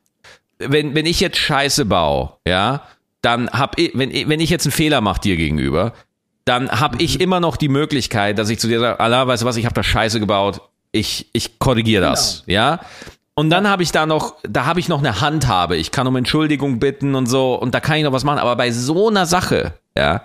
[0.58, 2.84] wenn, wenn ich jetzt Scheiße baue, ja,
[3.22, 5.94] dann hab ich, wenn, wenn ich jetzt einen Fehler mache dir gegenüber,
[6.52, 7.22] dann habe ich Mhm.
[7.22, 9.74] immer noch die Möglichkeit, dass ich zu dir sage, Allah, weißt du was, ich habe
[9.76, 10.62] da Scheiße gebaut,
[10.92, 12.54] ich, ich korrigiere das, Genau.
[12.56, 12.80] ja.
[13.34, 15.78] Und dann habe ich da noch, da habe ich noch eine Handhabe.
[15.78, 18.40] Ich kann um Entschuldigung bitten und so und da kann ich noch was machen.
[18.40, 20.24] Aber bei so einer Sache, ja,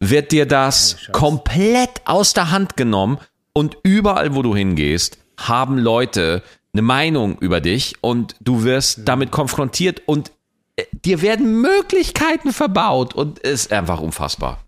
[0.00, 3.18] wird dir das komplett aus der Hand genommen
[3.52, 6.42] und überall, wo du hingehst, haben Leute
[6.72, 10.32] eine Meinung über dich und du wirst damit konfrontiert und
[10.76, 14.58] äh, dir werden Möglichkeiten verbaut und es ist einfach unfassbar.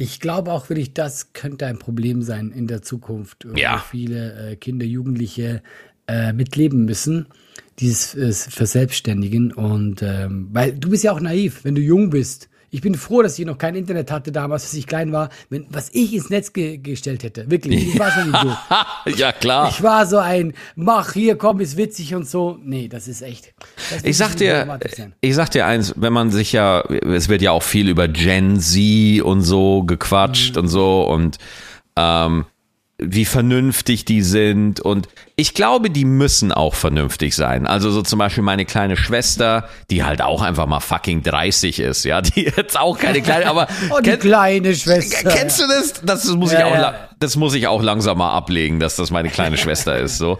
[0.00, 3.84] Ich glaube auch wirklich, das könnte ein Problem sein in der Zukunft, wo Ja.
[3.90, 5.62] viele äh, Kinder, Jugendliche
[6.08, 7.26] äh, mitleben müssen,
[7.78, 9.52] dieses äh, Verselbstständigen.
[9.52, 12.48] Und ähm, weil du bist ja auch naiv, wenn du jung bist.
[12.70, 15.66] Ich bin froh, dass ich noch kein Internet hatte damals, als ich klein war, wenn,
[15.70, 17.50] was ich ins Netz ge gestellt hätte.
[17.50, 18.56] Wirklich, ich war so ein Idiot.
[19.18, 19.68] ja, klar.
[19.68, 22.58] Ich war so ein, mach hier, komm, ist witzig und so.
[22.62, 23.52] Nee, das ist echt.
[23.90, 24.78] Das Ich sag dir,
[25.20, 28.60] ich sag dir eins, wenn man sich ja, es wird ja auch viel über Gen
[28.60, 31.38] Z und so gequatscht und so und
[31.96, 32.44] ähm,
[33.02, 37.66] wie vernünftig die sind und ich glaube, die müssen auch vernünftig sein.
[37.66, 42.04] Also so zum Beispiel meine kleine Schwester, die halt auch einfach mal fucking 30 ist,
[42.04, 45.30] ja, die jetzt auch keine kleine, aber Oh, die kenn- kleine Schwester.
[45.30, 45.94] Kennst du das?
[46.02, 46.94] Das muss ich Ja, auch, ja.
[47.18, 50.18] das muss ich auch langsam mal ablegen, dass das meine kleine Schwester ist.
[50.18, 50.38] So.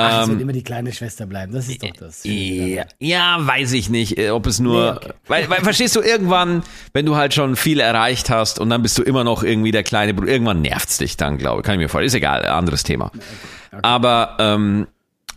[0.00, 1.52] Ach, es Ähm, wird immer die kleine Schwester bleiben.
[1.52, 2.20] Das ist doch das.
[2.24, 5.12] Ja, ja, weiß ich nicht, äh, ob es nur, Nee, okay.
[5.26, 8.96] weil, weil verstehst du irgendwann, wenn du halt schon viel erreicht hast und dann bist
[8.98, 11.80] du immer noch irgendwie der kleine Bruder, irgendwann nervt's dich dann, glaube ich, kann ich
[11.80, 13.10] mir vorstellen, ist egal, anderes Thema.
[13.82, 14.86] Aber ähm,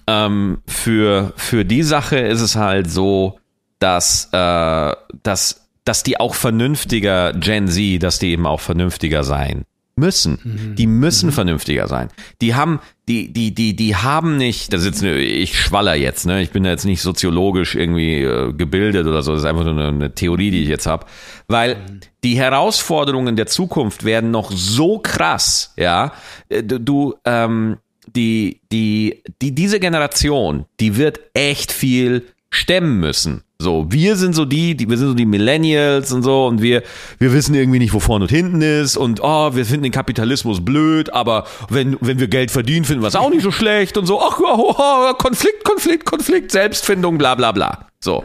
[0.08, 3.40] ähm, für für die Sache ist es halt so,
[3.80, 4.94] dass äh,
[5.24, 9.66] dass dass die auch vernünftiger Gen Z, dass die eben auch vernünftiger sein
[10.02, 10.76] müssen.
[10.78, 12.10] Die müssen vernünftiger sein.
[12.42, 16.42] Die haben, die, die, die, die haben nicht, das ist jetzt, ich schwaller jetzt, ne?
[16.42, 19.32] Ich bin da jetzt nicht soziologisch irgendwie äh, gebildet oder so.
[19.32, 21.06] Das ist einfach nur eine, eine Theorie, die ich jetzt habe.
[21.48, 21.78] Weil
[22.24, 26.12] die Herausforderungen der Zukunft werden noch so krass, ja.
[26.50, 27.78] Äh, Du, du ähm,
[28.16, 33.44] die, die, die, diese Generation, die wird echt viel stemmen müssen.
[33.62, 36.84] So, wir sind so die, die, wir sind so die Millennials und so und wir,
[37.20, 40.64] wir wissen irgendwie nicht, wo vorne und hinten ist und oh, wir finden den Kapitalismus
[40.64, 44.06] blöd, aber wenn, wenn wir Geld verdienen, finden wir es auch nicht so schlecht und
[44.06, 47.88] so, ach, oh, oh, Konflikt, Konflikt, Konflikt, Selbstfindung, bla, bla, bla.
[48.00, 48.24] So.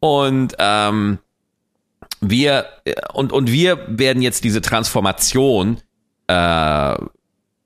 [0.00, 1.18] Und, ähm,
[2.20, 2.66] wir,
[3.14, 5.78] und, und wir werden jetzt diese Transformation,
[6.28, 6.94] äh,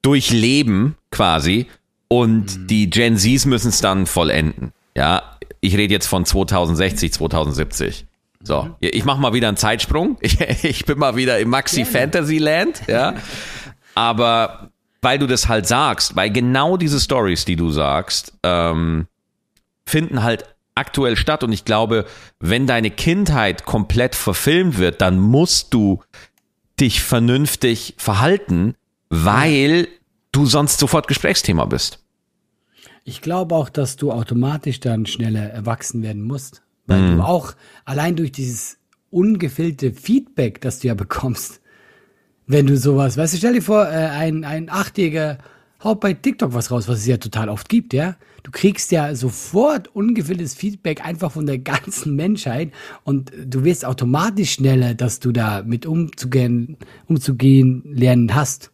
[0.06, 1.66] durchleben quasi
[2.08, 4.72] und die Gen Zs müssen es dann vollenden.
[4.96, 5.35] Ja,
[5.66, 8.06] ich rede jetzt von 2060, 2070.
[8.42, 10.18] So, ich mache mal wieder einen Zeitsprung.
[10.20, 13.14] Ich, ich bin mal wieder im Maxi Fantasyland, ja.
[13.94, 14.70] Aber
[15.02, 19.06] weil du das halt sagst, weil genau diese Stories, die du sagst, ähm,
[19.86, 22.04] finden halt aktuell statt und ich glaube,
[22.38, 26.02] wenn deine Kindheit komplett verfilmt wird, dann musst du
[26.78, 28.74] dich vernünftig verhalten,
[29.08, 29.88] weil
[30.32, 32.04] du sonst sofort Gesprächsthema bist.
[33.08, 36.62] Ich glaube auch, dass du automatisch dann schneller erwachsen werden musst.
[36.88, 37.16] Weil Mhm.
[37.18, 38.78] du auch allein durch dieses
[39.10, 41.60] ungefilterte Feedback, das du ja bekommst,
[42.48, 45.38] wenn du sowas, weißt du, stell dir vor, äh, ein, ein Achtjähriger
[45.84, 48.16] haut bei TikTok was raus, was es ja total oft gibt, ja.
[48.42, 52.72] Du kriegst ja sofort ungefiltertes Feedback einfach von der ganzen Menschheit
[53.04, 58.72] und du wirst automatisch schneller, dass du da mit umzugehen, umzugehen lernen hast.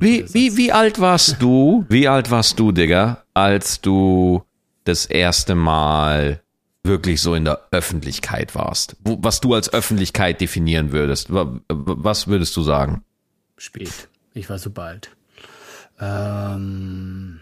[0.00, 4.42] Wie, wie, wie alt warst du, wie alt warst du, Digga, als du
[4.84, 6.42] das erste Mal
[6.84, 8.96] wirklich so in der Öffentlichkeit warst?
[9.04, 11.32] Wo, was du als Öffentlichkeit definieren würdest?
[11.32, 13.02] Wa- Was würdest du sagen?
[13.56, 14.08] Spät.
[14.34, 15.10] Ich war super alt.
[16.00, 17.40] Ähm,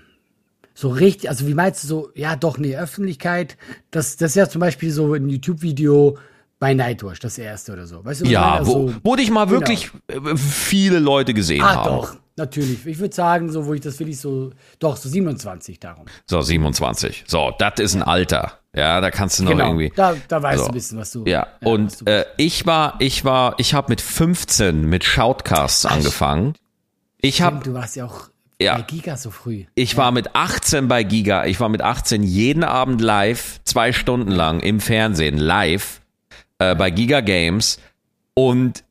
[0.75, 3.57] so richtig, also wie meinst du so, ja doch, nee, Öffentlichkeit,
[3.91, 6.19] das, das ist ja zum Beispiel so ein YouTube-Video
[6.59, 8.05] bei Nightwatch, das erste oder so.
[8.05, 8.67] Weißt du, Ja, meine?
[8.67, 9.61] wo, Also, wo dich mal genau.
[9.61, 11.97] wirklich äh, viele Leute gesehen Ah, haben.
[11.97, 12.87] doch, natürlich.
[12.87, 16.07] Ich würde sagen, so, wo ich das will ich so, doch, so 27 darum.
[16.27, 17.25] So, 27.
[17.27, 18.53] So, das ist ein Alter.
[18.75, 19.91] Ja, da kannst du noch irgendwie.
[19.95, 20.65] Da, da weißt So.
[20.65, 21.25] du ein bisschen, was du.
[21.27, 25.87] Ja, was und du- äh, ich war, ich war, ich habe mit 15 mit Shoutcasts
[25.87, 26.55] angefangen.
[27.21, 28.29] Ich habe du warst ja auch
[28.61, 28.77] Ja.
[28.77, 29.65] bei Giga so früh.
[29.75, 31.45] Ich war mit 18 bei Giga.
[31.47, 36.01] Ich war mit 18 jeden Abend live, zwei Stunden lang im Fernsehen, live,
[36.59, 37.79] äh, bei Giga Games.
[38.35, 38.85] Und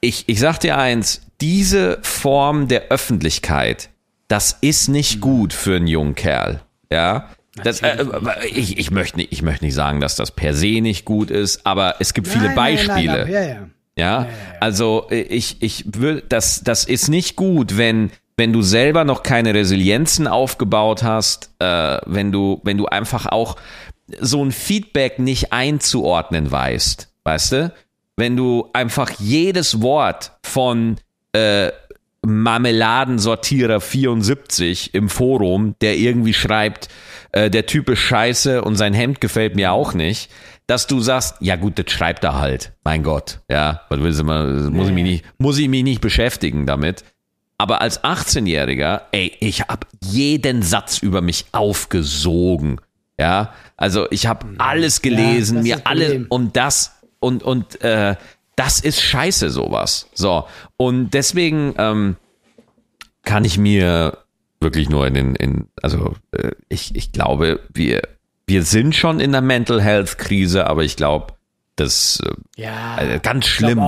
[0.00, 3.90] ich, ich sag dir eins, diese Form der Öffentlichkeit,
[4.28, 6.60] das ist nicht gut für einen jungen Kerl.
[6.90, 7.30] Ja.
[7.62, 8.04] Das, äh,
[8.48, 11.64] ich, ich, möchte nicht, ich möchte nicht sagen, dass das per se nicht gut ist,
[11.64, 13.18] aber es gibt viele Nein, nein, nein, Beispiele.
[13.24, 13.68] nein, ja, ja.
[13.96, 14.26] Ja,
[14.58, 19.22] also äh, ich, ich würde, das, das ist nicht gut, wenn, wenn du selber noch
[19.22, 23.56] keine Resilienzen aufgebaut hast, äh, wenn du, wenn du einfach auch
[24.20, 27.72] so ein Feedback nicht einzuordnen weißt, weißt du?
[28.16, 30.96] Wenn du einfach jedes Wort von
[31.32, 31.72] äh,
[32.24, 36.88] Marmeladensortierer 74 im Forum, der irgendwie schreibt,
[37.32, 40.30] äh, der Typ ist scheiße und sein Hemd gefällt mir auch nicht,
[40.66, 42.72] dass du sagst, ja gut, das schreibt er halt.
[42.84, 46.00] Mein Gott, ja, was willst du mal, muss ich mich nicht, muss ich mich nicht
[46.00, 47.04] beschäftigen damit.
[47.58, 52.80] Aber als 18-Jähriger, ey, ich habe jeden Satz über mich aufgesogen.
[53.18, 56.26] Ja, also ich habe alles gelesen, Ja, mir alles Problem.
[56.30, 58.16] und das und und äh,
[58.56, 60.08] das ist scheiße sowas.
[60.14, 60.46] So
[60.76, 62.16] und deswegen ähm,
[63.22, 64.18] kann ich mir
[64.60, 68.02] wirklich nur in den in also äh, ich ich glaube wir
[68.46, 71.34] wir sind schon in der Mental Health Krise, aber ich glaube
[71.76, 72.98] das äh, Ja.
[73.00, 73.80] äh, ganz schlimm.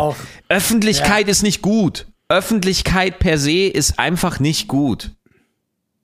[0.49, 2.07] Öffentlichkeit ist nicht gut.
[2.29, 5.13] Öffentlichkeit per se ist einfach nicht gut.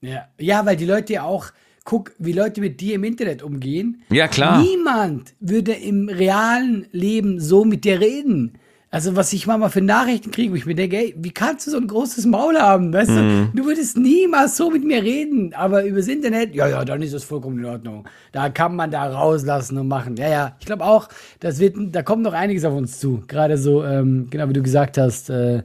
[0.00, 0.26] Ja.
[0.38, 1.46] ja, weil die Leute ja auch,
[1.84, 4.02] guck, wie Leute mit dir im Internet umgehen.
[4.10, 4.62] Ja, klar.
[4.62, 8.52] Niemand würde im realen Leben so mit dir reden.
[8.94, 11.70] Also, was ich manchmal für Nachrichten kriege, wo ich mir denke, ey, wie kannst du
[11.70, 12.92] so ein großes Maul haben?
[12.92, 13.48] Weißt Mhm.
[13.54, 15.54] du, du würdest niemals so mit mir reden.
[15.54, 18.06] Aber übers Internet, ja, ja, dann ist das vollkommen in Ordnung.
[18.32, 20.16] Da kann man da rauslassen und machen.
[20.18, 21.08] Ja, ja, ich glaube auch,
[21.40, 23.22] das wird, da kommt noch einiges auf uns zu.
[23.28, 25.62] Gerade so, ähm, genau wie du gesagt hast, äh,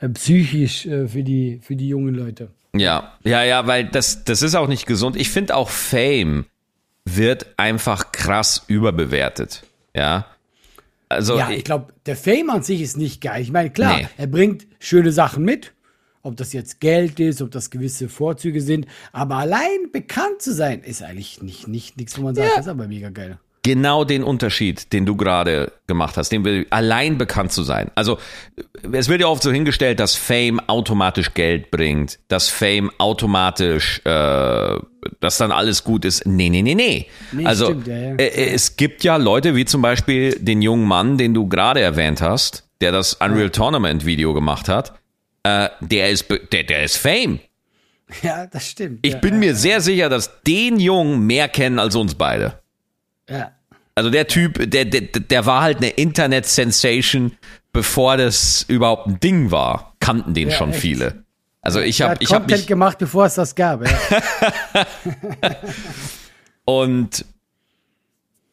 [0.00, 2.50] äh, psychisch äh, für, die, für die jungen Leute.
[2.78, 5.16] Ja, ja, ja, weil das, das ist auch nicht gesund.
[5.16, 6.46] Ich finde auch Fame
[7.04, 9.62] wird einfach krass überbewertet.
[9.94, 10.26] Ja.
[11.08, 13.40] Also, Ja, ich glaube, der Fame an sich ist nicht geil.
[13.40, 14.08] Ich meine, klar, Nee.
[14.18, 15.72] er bringt schöne Sachen mit.
[16.22, 18.86] Ob das jetzt Geld ist, ob das gewisse Vorzüge sind.
[19.12, 22.56] Aber allein bekannt zu sein, ist eigentlich nicht, nicht nichts, wo man sagt, Ja.
[22.56, 23.38] das ist aber mega geil.
[23.68, 27.90] Genau den Unterschied, den du gerade gemacht hast, den wir allein bekannt zu sein.
[27.94, 28.16] Also
[28.92, 34.78] es wird ja oft so hingestellt, dass Fame automatisch Geld bringt, dass Fame automatisch, äh,
[35.20, 36.24] dass dann alles gut ist.
[36.24, 37.08] Nee, nee, nee, nee.
[37.30, 38.14] Nee, also stimmt, ja, ja.
[38.14, 42.22] Äh, es gibt ja Leute wie zum Beispiel den jungen Mann, den du gerade erwähnt
[42.22, 44.94] hast, der das Unreal Tournament Video gemacht hat.
[45.42, 47.40] Äh, der ist, der, der ist Fame.
[48.22, 49.00] Ja, das stimmt.
[49.02, 52.62] Ich ja, bin mir sehr sicher, dass den Jungen mehr kennen als uns beide.
[53.28, 53.52] Ja.
[53.98, 57.32] Also der Typ, der, der, der war halt eine Internet-Sensation,
[57.72, 59.96] bevor das überhaupt ein Ding war.
[59.98, 60.80] Kannten den Ja, schon echt.
[60.80, 61.24] viele.
[61.62, 63.84] Also ich habe ich hab Content mich gemacht, bevor es das gab.
[63.84, 64.86] Ja.
[66.64, 67.24] und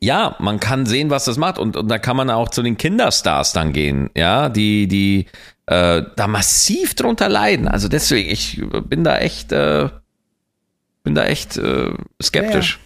[0.01, 2.77] ja, man kann sehen, was das macht und, und da kann man auch zu den
[2.77, 5.27] Kinderstars dann gehen, ja, die die
[5.67, 7.67] äh, da massiv drunter leiden.
[7.67, 9.89] Also deswegen, ich bin da echt äh,
[11.03, 12.79] bin da echt äh, skeptisch.
[12.81, 12.84] Äh,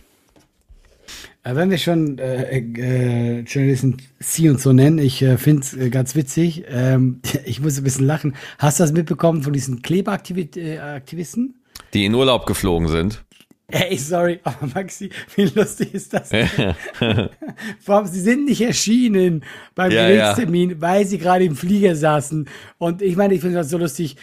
[1.56, 5.90] Wenn wir schon äh, äh, Journalisten sie und so nennen, ich äh, finde es äh,
[5.90, 6.66] ganz witzig.
[6.70, 8.36] Ähm, ich muss ein bisschen lachen.
[8.58, 10.58] Hast du das mitbekommen von diesen Klebeaktivisten?
[10.58, 11.84] Äh?
[11.94, 13.24] Die in Urlaub geflogen sind.
[13.72, 16.30] Ey, sorry, aber Maxi, wie lustig ist das?
[17.80, 19.44] Vor allem, sie sind nicht erschienen
[19.76, 22.50] beim Ja, Gerichtstermin, weil sie gerade im Flieger saßen.
[22.80, 24.16] Und ich meine, ich finde das so lustig.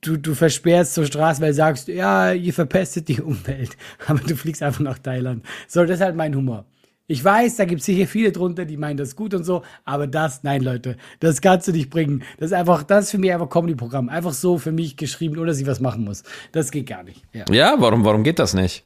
[0.00, 3.76] Du, du versperrst zur Straße, weil du sagst, ja, ihr verpestet die Umwelt.
[4.06, 5.44] Aber du fliegst einfach nach Thailand.
[5.68, 6.64] So, das ist halt mein Humor.
[7.06, 10.06] Ich weiß, da gibt es sicher viele drunter, die meinen das gut und so, aber
[10.06, 12.22] das, nein, Leute, das kannst du nicht bringen.
[12.38, 14.08] Das ist einfach, das ist für mich einfach Comedy-Programm.
[14.08, 16.22] Einfach so für mich geschrieben, ohne dass ich was machen muss.
[16.52, 17.24] Das geht gar nicht.
[17.32, 17.46] Ja.
[17.50, 18.84] Ja, warum warum geht das nicht?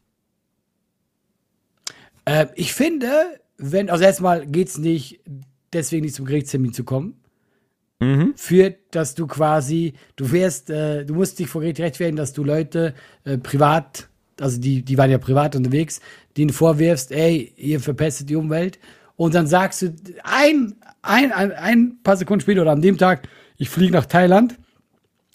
[2.24, 3.10] Äh, ich finde,
[3.58, 5.20] wenn, also erstmal geht's nicht,
[5.74, 7.20] deswegen nicht zum Gerichtstermin zu kommen.
[8.36, 12.44] Für, dass du quasi, du wärst, äh, du musst dich vor Gericht rechtfertigen, dass du
[12.44, 14.08] Leute äh, privat,
[14.40, 16.00] also die, die waren ja privat unterwegs,
[16.36, 18.78] denen vorwirfst, ey, ihr verpestet die Umwelt.
[19.16, 23.28] Und dann sagst du ein, ein, ein, ein paar Sekunden später oder an dem Tag,
[23.56, 24.56] ich fliege nach Thailand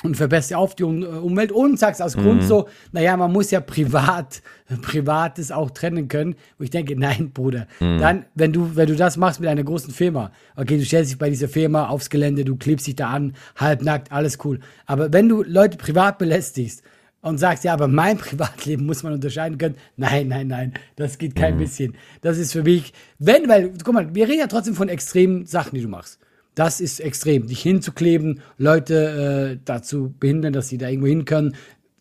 [0.03, 3.59] und verbessert auf die Um- Umwelt und sagst aus Grund so, naja, man muss ja
[3.59, 4.41] privat,
[4.81, 6.35] privates auch trennen können.
[6.57, 7.67] Wo ich denke, nein, Bruder.
[7.99, 11.17] Dann, wenn du, wenn du das machst mit einer großen Firma, okay, du stellst dich
[11.17, 14.59] bei dieser Firma aufs Gelände, du klebst dich da an, halbnackt, alles cool.
[14.85, 16.81] Aber wenn du Leute privat belästigst
[17.21, 21.35] und sagst, ja, aber mein Privatleben muss man unterscheiden können, nein, nein, nein, das geht
[21.35, 21.95] kein bisschen.
[22.21, 25.75] Das ist für mich, wenn, weil, guck mal, wir reden ja trotzdem von extremen Sachen,
[25.75, 26.19] die du machst.
[26.59, 27.47] Das ist extrem.
[27.47, 31.55] Dich hinzukleben, Leute äh, dazu behindern, dass sie da irgendwo hin können,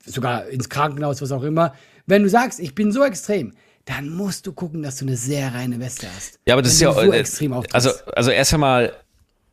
[0.04, 1.74] sogar ins Krankenhaus, was auch immer.
[2.06, 3.52] Wenn du sagst, ich bin so extrem,
[3.84, 6.40] dann musst du gucken, dass du eine sehr reine Weste hast.
[6.44, 7.72] Ja, aber das Wenn ist ja so äh, extrem auftrittst.
[7.72, 8.94] also also erst einmal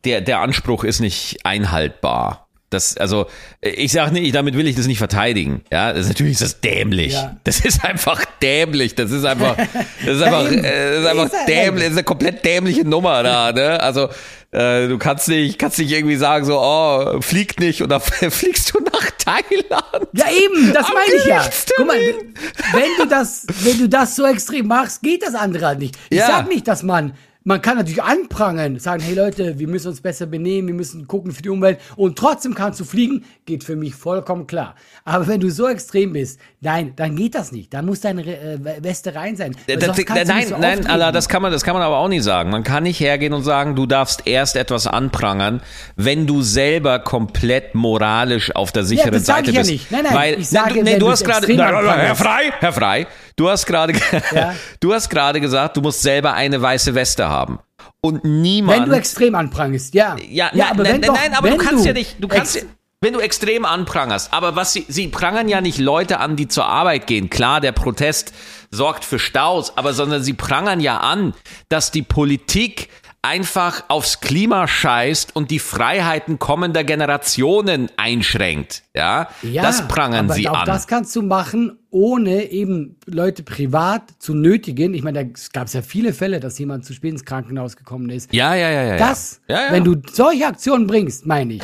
[0.04, 2.45] der der Anspruch ist nicht einhaltbar.
[2.70, 3.26] Das, also,
[3.60, 5.62] ich sag nicht, damit will ich das nicht verteidigen.
[5.72, 7.12] Ja, das ist natürlich ist das dämlich.
[7.12, 7.36] Ja.
[7.44, 8.96] Das ist einfach dämlich.
[8.96, 9.56] Das ist einfach,
[10.04, 11.84] das ist einfach, äh, das ist einfach dämlich.
[11.84, 13.80] Das ist eine komplett dämliche Nummer da, ne?
[13.80, 14.08] Also,
[14.50, 18.00] äh, du kannst nicht, kannst nicht irgendwie sagen so, oh, flieg nicht dann
[18.30, 20.08] fliegst du nach Thailand.
[20.14, 21.48] Ja, eben, das Am meine ich ja.
[21.76, 25.78] Guck mal, wenn du das, wenn du das so extrem machst, geht das andere halt
[25.78, 25.96] nicht.
[26.10, 26.26] Ich Ja.
[26.26, 27.12] sag nicht, dass man,
[27.46, 31.30] man kann natürlich anprangern, sagen, hey Leute, wir müssen uns besser benehmen, wir müssen gucken
[31.30, 34.74] für die Umwelt und trotzdem kannst du fliegen, geht für mich vollkommen klar.
[35.04, 37.72] Aber wenn du so extrem bist, nein, dann geht das nicht.
[37.72, 39.54] Dann muss deine äh, Weste rein sein.
[39.68, 40.86] Weil Das, du nein, so nein.
[40.88, 42.50] Allah, das kann man, das kann man aber auch nicht sagen.
[42.50, 45.62] Man kann nicht hergehen und sagen, du darfst erst etwas anprangern,
[45.94, 49.70] wenn du selber komplett moralisch auf der sicheren das sag Seite ich ja bist.
[49.70, 49.92] nicht.
[49.92, 52.16] Nein, nein, Weil, ich sage, nee, du, nee, du hast gerade, Nein, nein, nein, Herr.
[52.16, 53.94] Frei, Herr Frei, du hast gerade,
[54.34, 54.54] Ja.
[54.80, 57.58] du hast gerade gesagt, du musst selber eine weiße Weste haben.
[58.00, 58.82] Und niemand.
[58.82, 60.16] Wenn du extrem anprangerst, ja.
[60.28, 62.66] Ja, ja aber nein, wenn nein, nein, aber du kannst ja nicht, du kannst
[63.02, 66.64] wenn du extrem anprangerst, aber was sie, sie prangern ja nicht Leute an, die zur
[66.64, 67.28] Arbeit gehen.
[67.28, 68.32] Klar, der Protest
[68.70, 71.34] sorgt für Staus, aber sondern sie prangern ja an,
[71.68, 72.88] dass die Politik
[73.26, 78.84] einfach aufs Klima scheißt und die Freiheiten kommender Generationen einschränkt.
[78.94, 80.66] Ja, Ja, das prangern aber sie auch an.
[80.66, 84.94] das kannst du machen, ohne eben Leute privat zu nötigen.
[84.94, 88.10] Ich meine, da gab es ja viele Fälle, dass jemand zu spät ins Krankenhaus gekommen
[88.10, 88.32] ist.
[88.32, 88.96] ja, ja, ja, ja.
[88.96, 89.72] Das, ja, ja.
[89.72, 91.62] wenn du solche Aktionen bringst, meine ich,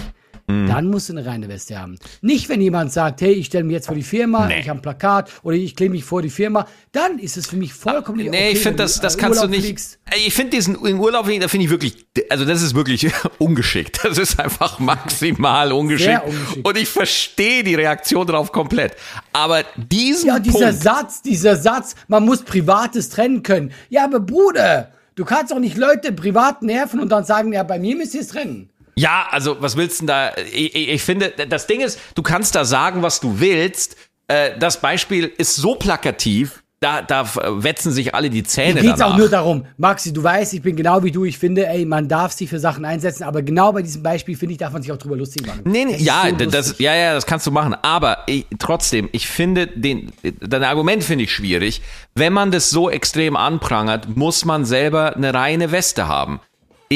[0.48, 0.66] Mhm.
[0.66, 1.96] dann musst du eine reine Weste haben.
[2.20, 4.60] Nicht, wenn jemand sagt, hey, ich stelle mich jetzt vor die Firma, Nee.
[4.60, 7.56] ich habe ein Plakat oder ich klebe mich vor die Firma, dann ist es für
[7.56, 9.64] mich vollkommen Nee, okay, ich finde, das, du, das äh, kannst du Urlaub nicht.
[9.66, 9.98] fliegst.
[10.26, 13.06] Ich finde diesen im Urlaub, da finde ich wirklich, also das ist wirklich
[13.38, 14.00] ungeschickt.
[14.04, 16.22] Das ist einfach maximal ungeschickt.
[16.26, 16.66] Ungeschickt.
[16.66, 18.96] Und ich verstehe die Reaktion darauf komplett.
[19.32, 23.72] Aber diesen Ja, dieser Punkt, Satz, dieser Satz, man muss Privates trennen können.
[23.88, 27.78] Ja, aber Bruder, du kannst doch nicht Leute privat nerven und dann sagen, ja, bei
[27.78, 28.68] mir müsst ihr es trennen.
[28.94, 30.32] Ja, also was willst du denn da?
[30.52, 33.96] Ich, ich, finde, das Ding ist, du kannst da sagen, was du willst.
[34.28, 37.24] Äh, Das Beispiel ist so plakativ, da, da
[37.62, 39.14] wetzen sich alle die Zähne Mir geht's danach.
[39.14, 42.08] auch nur darum, Maxi, du weißt, ich bin genau wie du, ich finde, ey, man
[42.08, 44.90] darf sich für Sachen einsetzen, aber genau bei diesem Beispiel, finde ich, darf man sich
[44.90, 45.60] auch drüber lustig machen.
[45.64, 47.74] Nee, nee, Das ja, so das, ja, ja, das kannst du machen.
[47.82, 51.82] Aber ich, trotzdem, ich finde den, dein Argument finde ich schwierig.
[52.14, 56.40] Wenn man das so extrem anprangert, muss man selber eine reine Weste haben.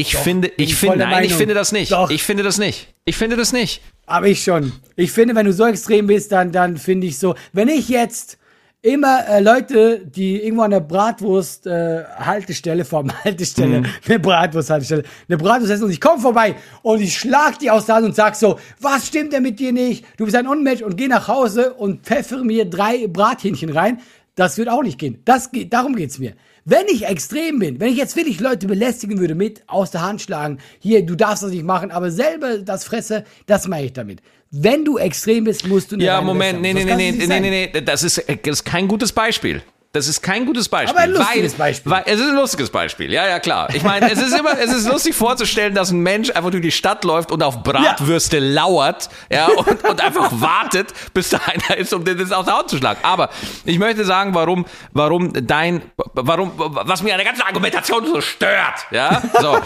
[0.01, 1.39] Ich finde, ich ich finde, nein, ich Meinung.
[1.39, 1.93] finde das nicht.
[1.93, 2.11] Doch.
[2.11, 2.95] Ich finde das nicht.
[3.05, 3.81] Ich finde das nicht.
[4.07, 4.73] Aber ich schon.
[4.97, 8.39] Ich finde, wenn du so extrem bist, dann, dann finde ich so, wenn ich jetzt
[8.83, 13.87] immer äh, Leute, die irgendwo an der Bratwurst äh, Haltestelle, vor Haltestelle, Mhm.
[14.07, 17.87] eine Bratwurst Haltestelle, eine Bratwurst essen und ich komme vorbei und ich schlag die aus
[17.87, 20.05] der Hand und sag so, was stimmt denn mit dir nicht?
[20.19, 23.99] Du bist ein Unmensch und geh nach Hause und pfeffer mir drei Brathähnchen rein.
[24.37, 25.21] Das wird auch nicht gehen.
[25.25, 26.35] Das geht, darum geht's mir.
[26.69, 30.21] Wenn ich extrem bin, wenn ich jetzt wirklich Leute belästigen würde mit aus der Hand
[30.21, 34.21] schlagen, hier, du darfst das nicht machen, aber selber das fresse, das mache ich damit.
[34.51, 37.39] Wenn du extrem bist, musst du eine Ja, Moment, nee, nee, nee, nee, nicht nee,
[37.41, 39.63] nee, nee, das ist, das ist kein gutes Beispiel.
[39.97, 40.91] Das ist kein gutes Beispiel.
[40.91, 41.91] Aber ein lustiges weil, Beispiel.
[41.91, 43.69] Weil, es ist ein lustiges Beispiel, ja, ja, klar.
[43.73, 46.71] Ich meine, es ist immer, es ist lustig vorzustellen, dass ein Mensch einfach durch die
[46.71, 51.95] Stadt läuft und auf Bratwürste lauert, ja, und, und einfach wartet, bis da einer ist,
[51.95, 53.01] um den das aus der Haut zu schlagen.
[53.05, 53.31] Aber
[53.65, 55.81] ich möchte sagen, warum, warum dein,
[56.13, 59.59] warum, was mir an der ganzen Argumentation so stört, ja, so,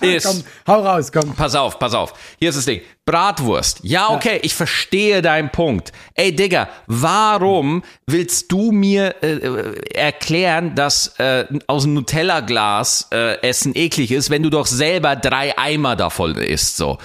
[0.00, 1.34] ist, Komm, hau raus, komm.
[1.34, 2.14] Pass auf, pass auf.
[2.40, 2.80] Hier ist das Ding.
[3.04, 3.80] Bratwurst.
[3.82, 5.92] Ja, okay, ich verstehe deinen Punkt.
[6.14, 13.40] Ey, Digga, warum willst du mir äh, äh, erklären, dass äh, aus dem Nutella-Glas äh,
[13.42, 16.98] Essen eklig ist, wenn du doch selber drei Eimer davon isst, so?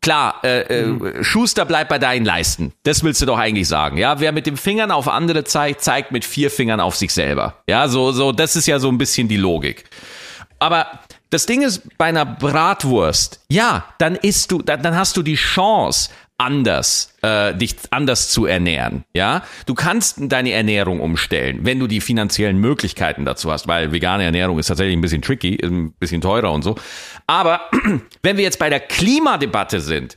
[0.00, 2.74] Klar, äh, äh, Schuster bleibt bei deinen Leisten.
[2.82, 4.20] Das willst du doch eigentlich sagen, ja?
[4.20, 7.62] Wer mit den Fingern auf andere zeigt, zeigt mit vier Fingern auf sich selber.
[7.66, 9.84] Ja, so, so, das ist ja so ein bisschen die Logik.
[10.58, 10.86] Aber
[11.30, 15.36] das Ding ist, bei einer Bratwurst, ja, dann isst du, dann, dann hast du die
[15.36, 19.04] Chance, anders, äh, dich anders zu ernähren.
[19.14, 24.24] Ja, du kannst deine Ernährung umstellen, wenn du die finanziellen Möglichkeiten dazu hast, weil vegane
[24.24, 26.74] Ernährung ist tatsächlich ein bisschen tricky, ein bisschen teurer und so.
[27.26, 27.60] Aber
[28.22, 30.16] wenn wir jetzt bei der Klimadebatte sind,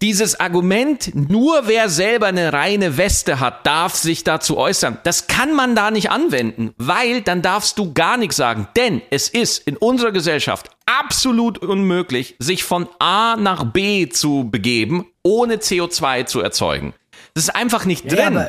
[0.00, 4.98] dieses Argument, nur wer selber eine reine Weste hat, darf sich dazu äußern.
[5.02, 8.68] Das kann man da nicht anwenden, weil dann darfst du gar nichts sagen.
[8.76, 15.06] Denn es ist in unserer Gesellschaft absolut unmöglich, sich von A nach B zu begeben,
[15.22, 16.94] ohne CO2 zu erzeugen.
[17.34, 18.40] Das ist einfach nicht drin.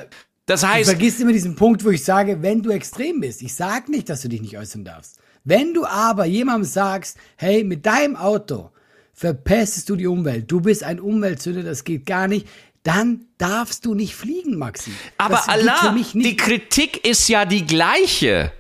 [0.46, 3.42] das Du heißt, vergisst immer diesen Punkt, wo ich sage, wenn du extrem bist.
[3.42, 5.18] Ich sag nicht, dass du dich nicht äußern darfst.
[5.44, 8.70] Wenn du aber jemandem sagst, hey, mit deinem Auto
[9.20, 12.48] verpestest du die Umwelt, du bist ein Umweltsünder, das geht gar nicht,
[12.84, 14.92] dann darfst du nicht fliegen, Maxi.
[15.18, 16.38] aber das Allah, die.
[16.38, 18.54] Kritik ist ja die gleiche.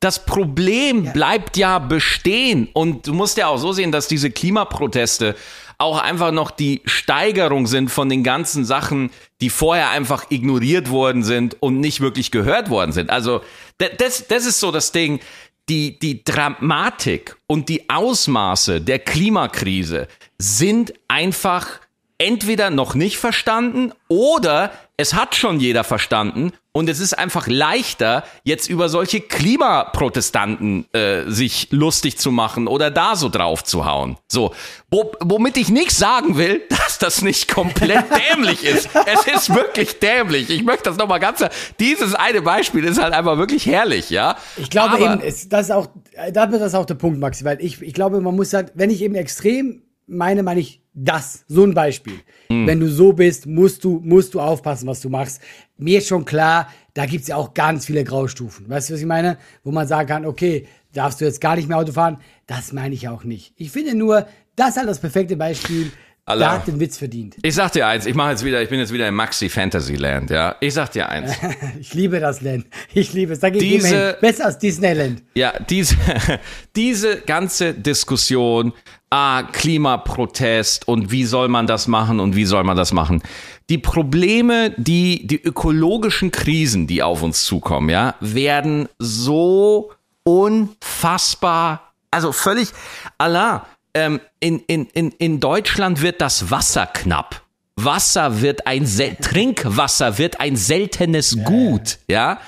[0.00, 2.68] Das Problem bleibt ja bestehen.
[2.74, 5.34] Und du musst ja auch so sehen, dass diese Klimaproteste
[5.78, 9.10] auch einfach noch die Steigerung sind von den ganzen Sachen,
[9.40, 13.08] die vorher einfach ignoriert worden sind und nicht wirklich gehört worden sind.
[13.08, 13.42] Also
[13.78, 15.20] das, das ist so das Ding.
[15.68, 21.81] Die, die Dramatik und die Ausmaße der Klimakrise sind einfach
[22.22, 28.22] entweder noch nicht verstanden oder es hat schon jeder verstanden und es ist einfach leichter,
[28.44, 34.16] jetzt über solche Klimaprotestanten äh, sich lustig zu machen oder da so drauf zu hauen.
[34.28, 34.54] So,
[34.90, 38.88] wo, womit ich nicht sagen will, dass das nicht komplett dämlich ist.
[39.06, 40.48] Es ist wirklich dämlich.
[40.48, 41.44] Ich möchte das nochmal ganz.
[41.80, 44.36] Dieses eine Beispiel ist halt einfach wirklich herrlich, ja.
[44.56, 45.88] Ich glaube Aber, eben, das ist auch,
[46.32, 48.90] da wird das auch der Punkt, Maxi, weil ich, ich glaube, man muss halt, wenn
[48.90, 52.20] ich eben extrem meine, meine ich das, so ein Beispiel.
[52.48, 52.66] Mhm.
[52.66, 55.40] Wenn du so bist, musst du, musst du aufpassen, was du machst.
[55.78, 58.68] Mir ist schon klar, da gibt's ja auch ganz viele Graustufen.
[58.68, 59.38] Weißt du, was ich meine?
[59.64, 62.18] Wo man sagen kann, okay, darfst du jetzt gar nicht mehr Auto fahren?
[62.46, 63.54] Das meine ich auch nicht.
[63.56, 64.26] Ich finde nur,
[64.56, 65.90] das ist halt das perfekte Beispiel.
[66.24, 66.46] Allah.
[66.46, 67.36] Da hat den Witz verdient.
[67.42, 69.96] Ich sag dir eins, ich mache jetzt wieder, ich bin jetzt wieder im Maxi Fantasy
[69.96, 70.54] Land, ja.
[70.60, 71.32] Ich sag dir eins.
[71.80, 72.66] ich liebe das Land.
[72.94, 73.40] Ich liebe es.
[73.40, 75.24] Da geht diese, besser als Disneyland.
[75.34, 75.96] Ja, diese,
[76.76, 78.72] diese ganze Diskussion,
[79.12, 83.22] ah, Klimaprotest und wie soll man das machen und wie soll man das machen.
[83.68, 89.92] Die Probleme, die, die ökologischen Krisen, die auf uns zukommen, ja, werden so
[90.24, 92.70] unfassbar, also völlig,
[93.18, 97.42] Allah, ähm, in, in, in, in Deutschland wird das Wasser knapp.
[97.76, 102.38] Wasser wird ein Sel Trinkwasser wird ein seltenes Gut, ja.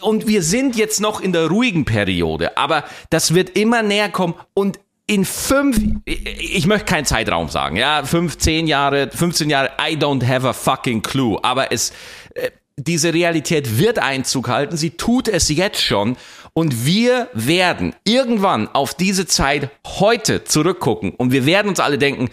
[0.00, 4.34] Und wir sind jetzt noch in der ruhigen Periode, aber das wird immer näher kommen
[4.54, 4.78] und
[5.08, 10.24] in fünf, ich möchte keinen Zeitraum sagen, ja, fünf, zehn Jahre, 15 Jahre, I don't
[10.24, 11.92] have a fucking clue, aber es,
[12.34, 16.16] äh, diese Realität wird Einzug halten, sie tut es jetzt schon
[16.52, 22.28] und wir werden irgendwann auf diese Zeit heute zurückgucken und wir werden uns alle denken,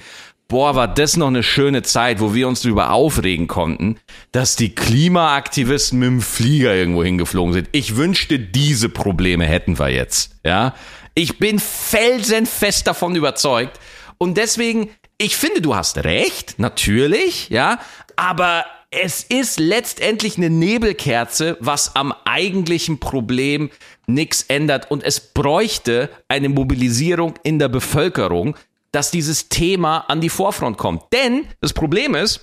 [0.49, 3.95] boah, war das noch eine schöne Zeit, wo wir uns darüber aufregen konnten,
[4.33, 7.69] dass die Klimaaktivisten mit dem Flieger irgendwo hingeflogen sind.
[7.71, 10.75] Ich wünschte, diese Probleme hätten wir jetzt, ja.
[11.15, 13.79] Ich bin felsenfest davon überzeugt
[14.17, 17.79] und deswegen, ich finde, du hast recht, natürlich, ja,
[18.15, 23.69] aber es ist letztendlich eine Nebelkerze, was am eigentlichen Problem
[24.07, 24.89] nichts ändert.
[24.89, 28.55] Und es bräuchte eine Mobilisierung in der Bevölkerung,
[28.91, 31.03] dass dieses Thema an die Vorfront kommt.
[31.11, 32.39] Denn das Problem ist,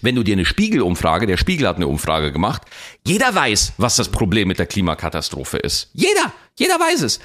[0.00, 2.62] wenn du dir eine Spiegelumfrage, der Spiegel hat eine Umfrage gemacht,
[3.06, 5.90] jeder weiß, was das Problem mit der Klimakatastrophe ist.
[5.92, 7.20] Jeder, jeder weiß es.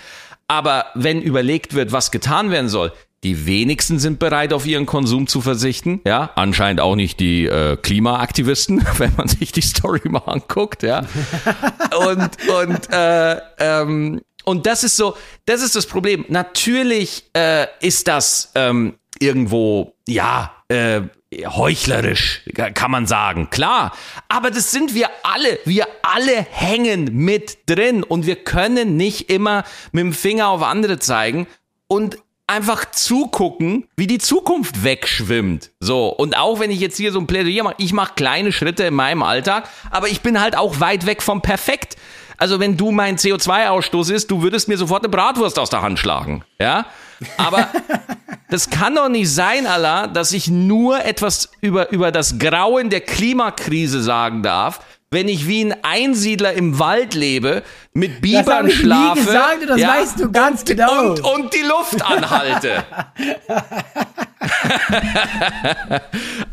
[0.47, 2.91] Aber wenn überlegt wird, was getan werden soll,
[3.23, 6.01] die wenigsten sind bereit, auf ihren Konsum zu verzichten.
[6.05, 10.83] Ja, anscheinend auch nicht die äh, Klimaaktivisten, wenn man sich die Story mal anguckt.
[10.83, 11.05] Ja,
[11.97, 15.15] und und äh, ähm, und das ist so,
[15.45, 16.25] das ist das Problem.
[16.29, 21.01] Natürlich äh, ist das ähm, irgendwo ja äh,
[21.45, 22.41] heuchlerisch,
[22.73, 23.49] kann man sagen.
[23.49, 23.93] Klar,
[24.27, 25.59] aber das sind wir alle.
[25.65, 30.99] Wir alle hängen mit drin und wir können nicht immer mit dem Finger auf andere
[30.99, 31.47] zeigen
[31.87, 32.17] und
[32.47, 35.71] einfach zugucken, wie die Zukunft wegschwimmt.
[35.79, 38.83] So, und auch wenn ich jetzt hier so ein Plädoyer mache, ich mache kleine Schritte
[38.83, 41.95] in meinem Alltag, aber ich bin halt auch weit weg vom Perfekt.
[42.41, 45.99] Also wenn du mein CO2-Ausstoß ist, du würdest mir sofort eine Bratwurst aus der Hand
[45.99, 46.43] schlagen.
[46.59, 46.87] Ja?
[47.37, 47.67] Aber
[48.49, 53.01] das kann doch nicht sein, Allah, dass ich nur etwas über, über das Grauen der
[53.01, 54.79] Klimakrise sagen darf,
[55.13, 59.19] wenn ich wie ein Einsiedler im Wald lebe, mit Bibern das schlafe.
[59.19, 61.09] Nie gesagt, das ja, weißt du ganz und, genau.
[61.09, 62.81] Und, und die Luft anhalte.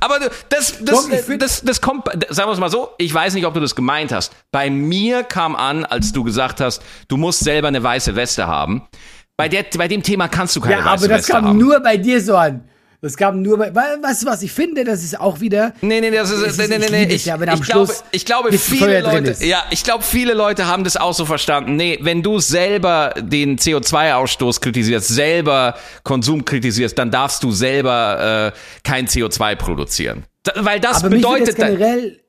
[0.00, 3.54] Aber das, das, das, das kommt, sagen wir es mal so, ich weiß nicht, ob
[3.54, 4.32] du das gemeint hast.
[4.50, 8.88] Bei mir kam an, als du gesagt hast, du musst selber eine weiße Weste haben.
[9.36, 11.44] Bei, der, bei dem Thema kannst du keine ja, weiße Weste haben.
[11.44, 12.68] Ja, aber das kam nur bei dir so an.
[13.00, 15.72] Das gab nur bei, weißt du was, ich finde, das ist auch wieder.
[15.82, 17.14] Nee, nee, das ist, ist nee, nee, nee, nee.
[17.14, 20.96] Ich, ja, ich, glaube, ich glaube, viele Leute, ja, ich glaube, viele Leute haben das
[20.96, 21.76] auch so verstanden.
[21.76, 28.58] Nee, wenn du selber den CO2-Ausstoß kritisierst, selber Konsum kritisierst, dann darfst du selber äh,
[28.82, 30.24] kein CO2 produzieren.
[30.42, 31.56] Da, weil das Aber bedeutet.
[31.56, 32.20] Mich würde generell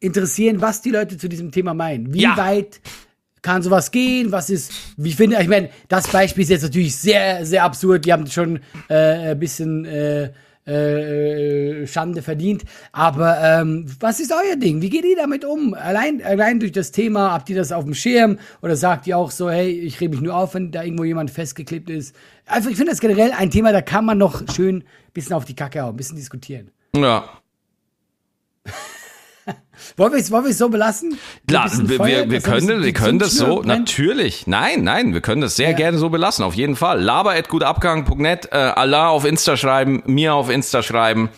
[0.00, 2.12] interessieren, was die Leute zu diesem Thema meinen.
[2.12, 2.36] Wie ja.
[2.36, 2.80] weit
[3.42, 4.32] kann sowas gehen?
[4.32, 8.06] Was ist, wie finde ich, meine, das Beispiel ist jetzt natürlich sehr, sehr absurd.
[8.06, 10.30] Die haben schon äh, ein bisschen äh,
[10.64, 12.62] äh, Schande verdient.
[12.92, 14.80] Aber ähm, was ist euer Ding?
[14.80, 15.74] Wie geht ihr damit um?
[15.74, 18.38] Allein, allein durch das Thema, habt ihr das auf dem Schirm?
[18.62, 21.30] Oder sagt ihr auch so, hey, ich rede mich nur auf, wenn da irgendwo jemand
[21.30, 22.14] festgeklebt ist?
[22.46, 25.44] Also ich finde das generell ein Thema, da kann man noch schön ein bisschen auf
[25.44, 26.70] die Kacke hauen, ein bisschen diskutieren.
[26.94, 27.28] Ja.
[29.96, 31.18] Wollen wir es wollen wir's so belassen?
[31.48, 34.46] Klar, wir, Feuer, wir, wir können, bisschen wir können das so, natürlich.
[34.46, 35.76] Nein, nein, wir können das sehr Ja.
[35.76, 37.00] gerne so belassen, auf jeden Fall.
[37.02, 41.30] Laber at gutabgang.net, äh, Allah auf Insta schreiben, mir auf Insta schreiben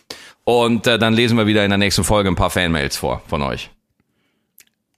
[0.44, 3.40] und äh, dann lesen wir wieder in der nächsten Folge ein paar Fanmails vor von
[3.42, 3.70] euch.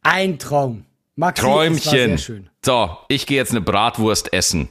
[0.03, 0.85] Ein Traum.
[1.15, 2.19] Maxi, es Träumchen.
[2.19, 2.51] schön.
[2.65, 4.69] So, ich gehe jetzt eine Bratwurst essen.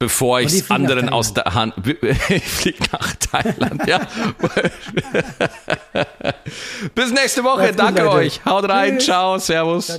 [0.00, 1.74] Bevor ich fliegen anderen aus der Hand.
[2.30, 4.00] Ich fliege nach Thailand, ja.
[6.94, 7.72] Bis nächste Woche.
[7.74, 8.40] Danke euch.
[8.46, 8.98] Haut rein.
[8.98, 9.36] Ciao.
[9.38, 9.98] Servus.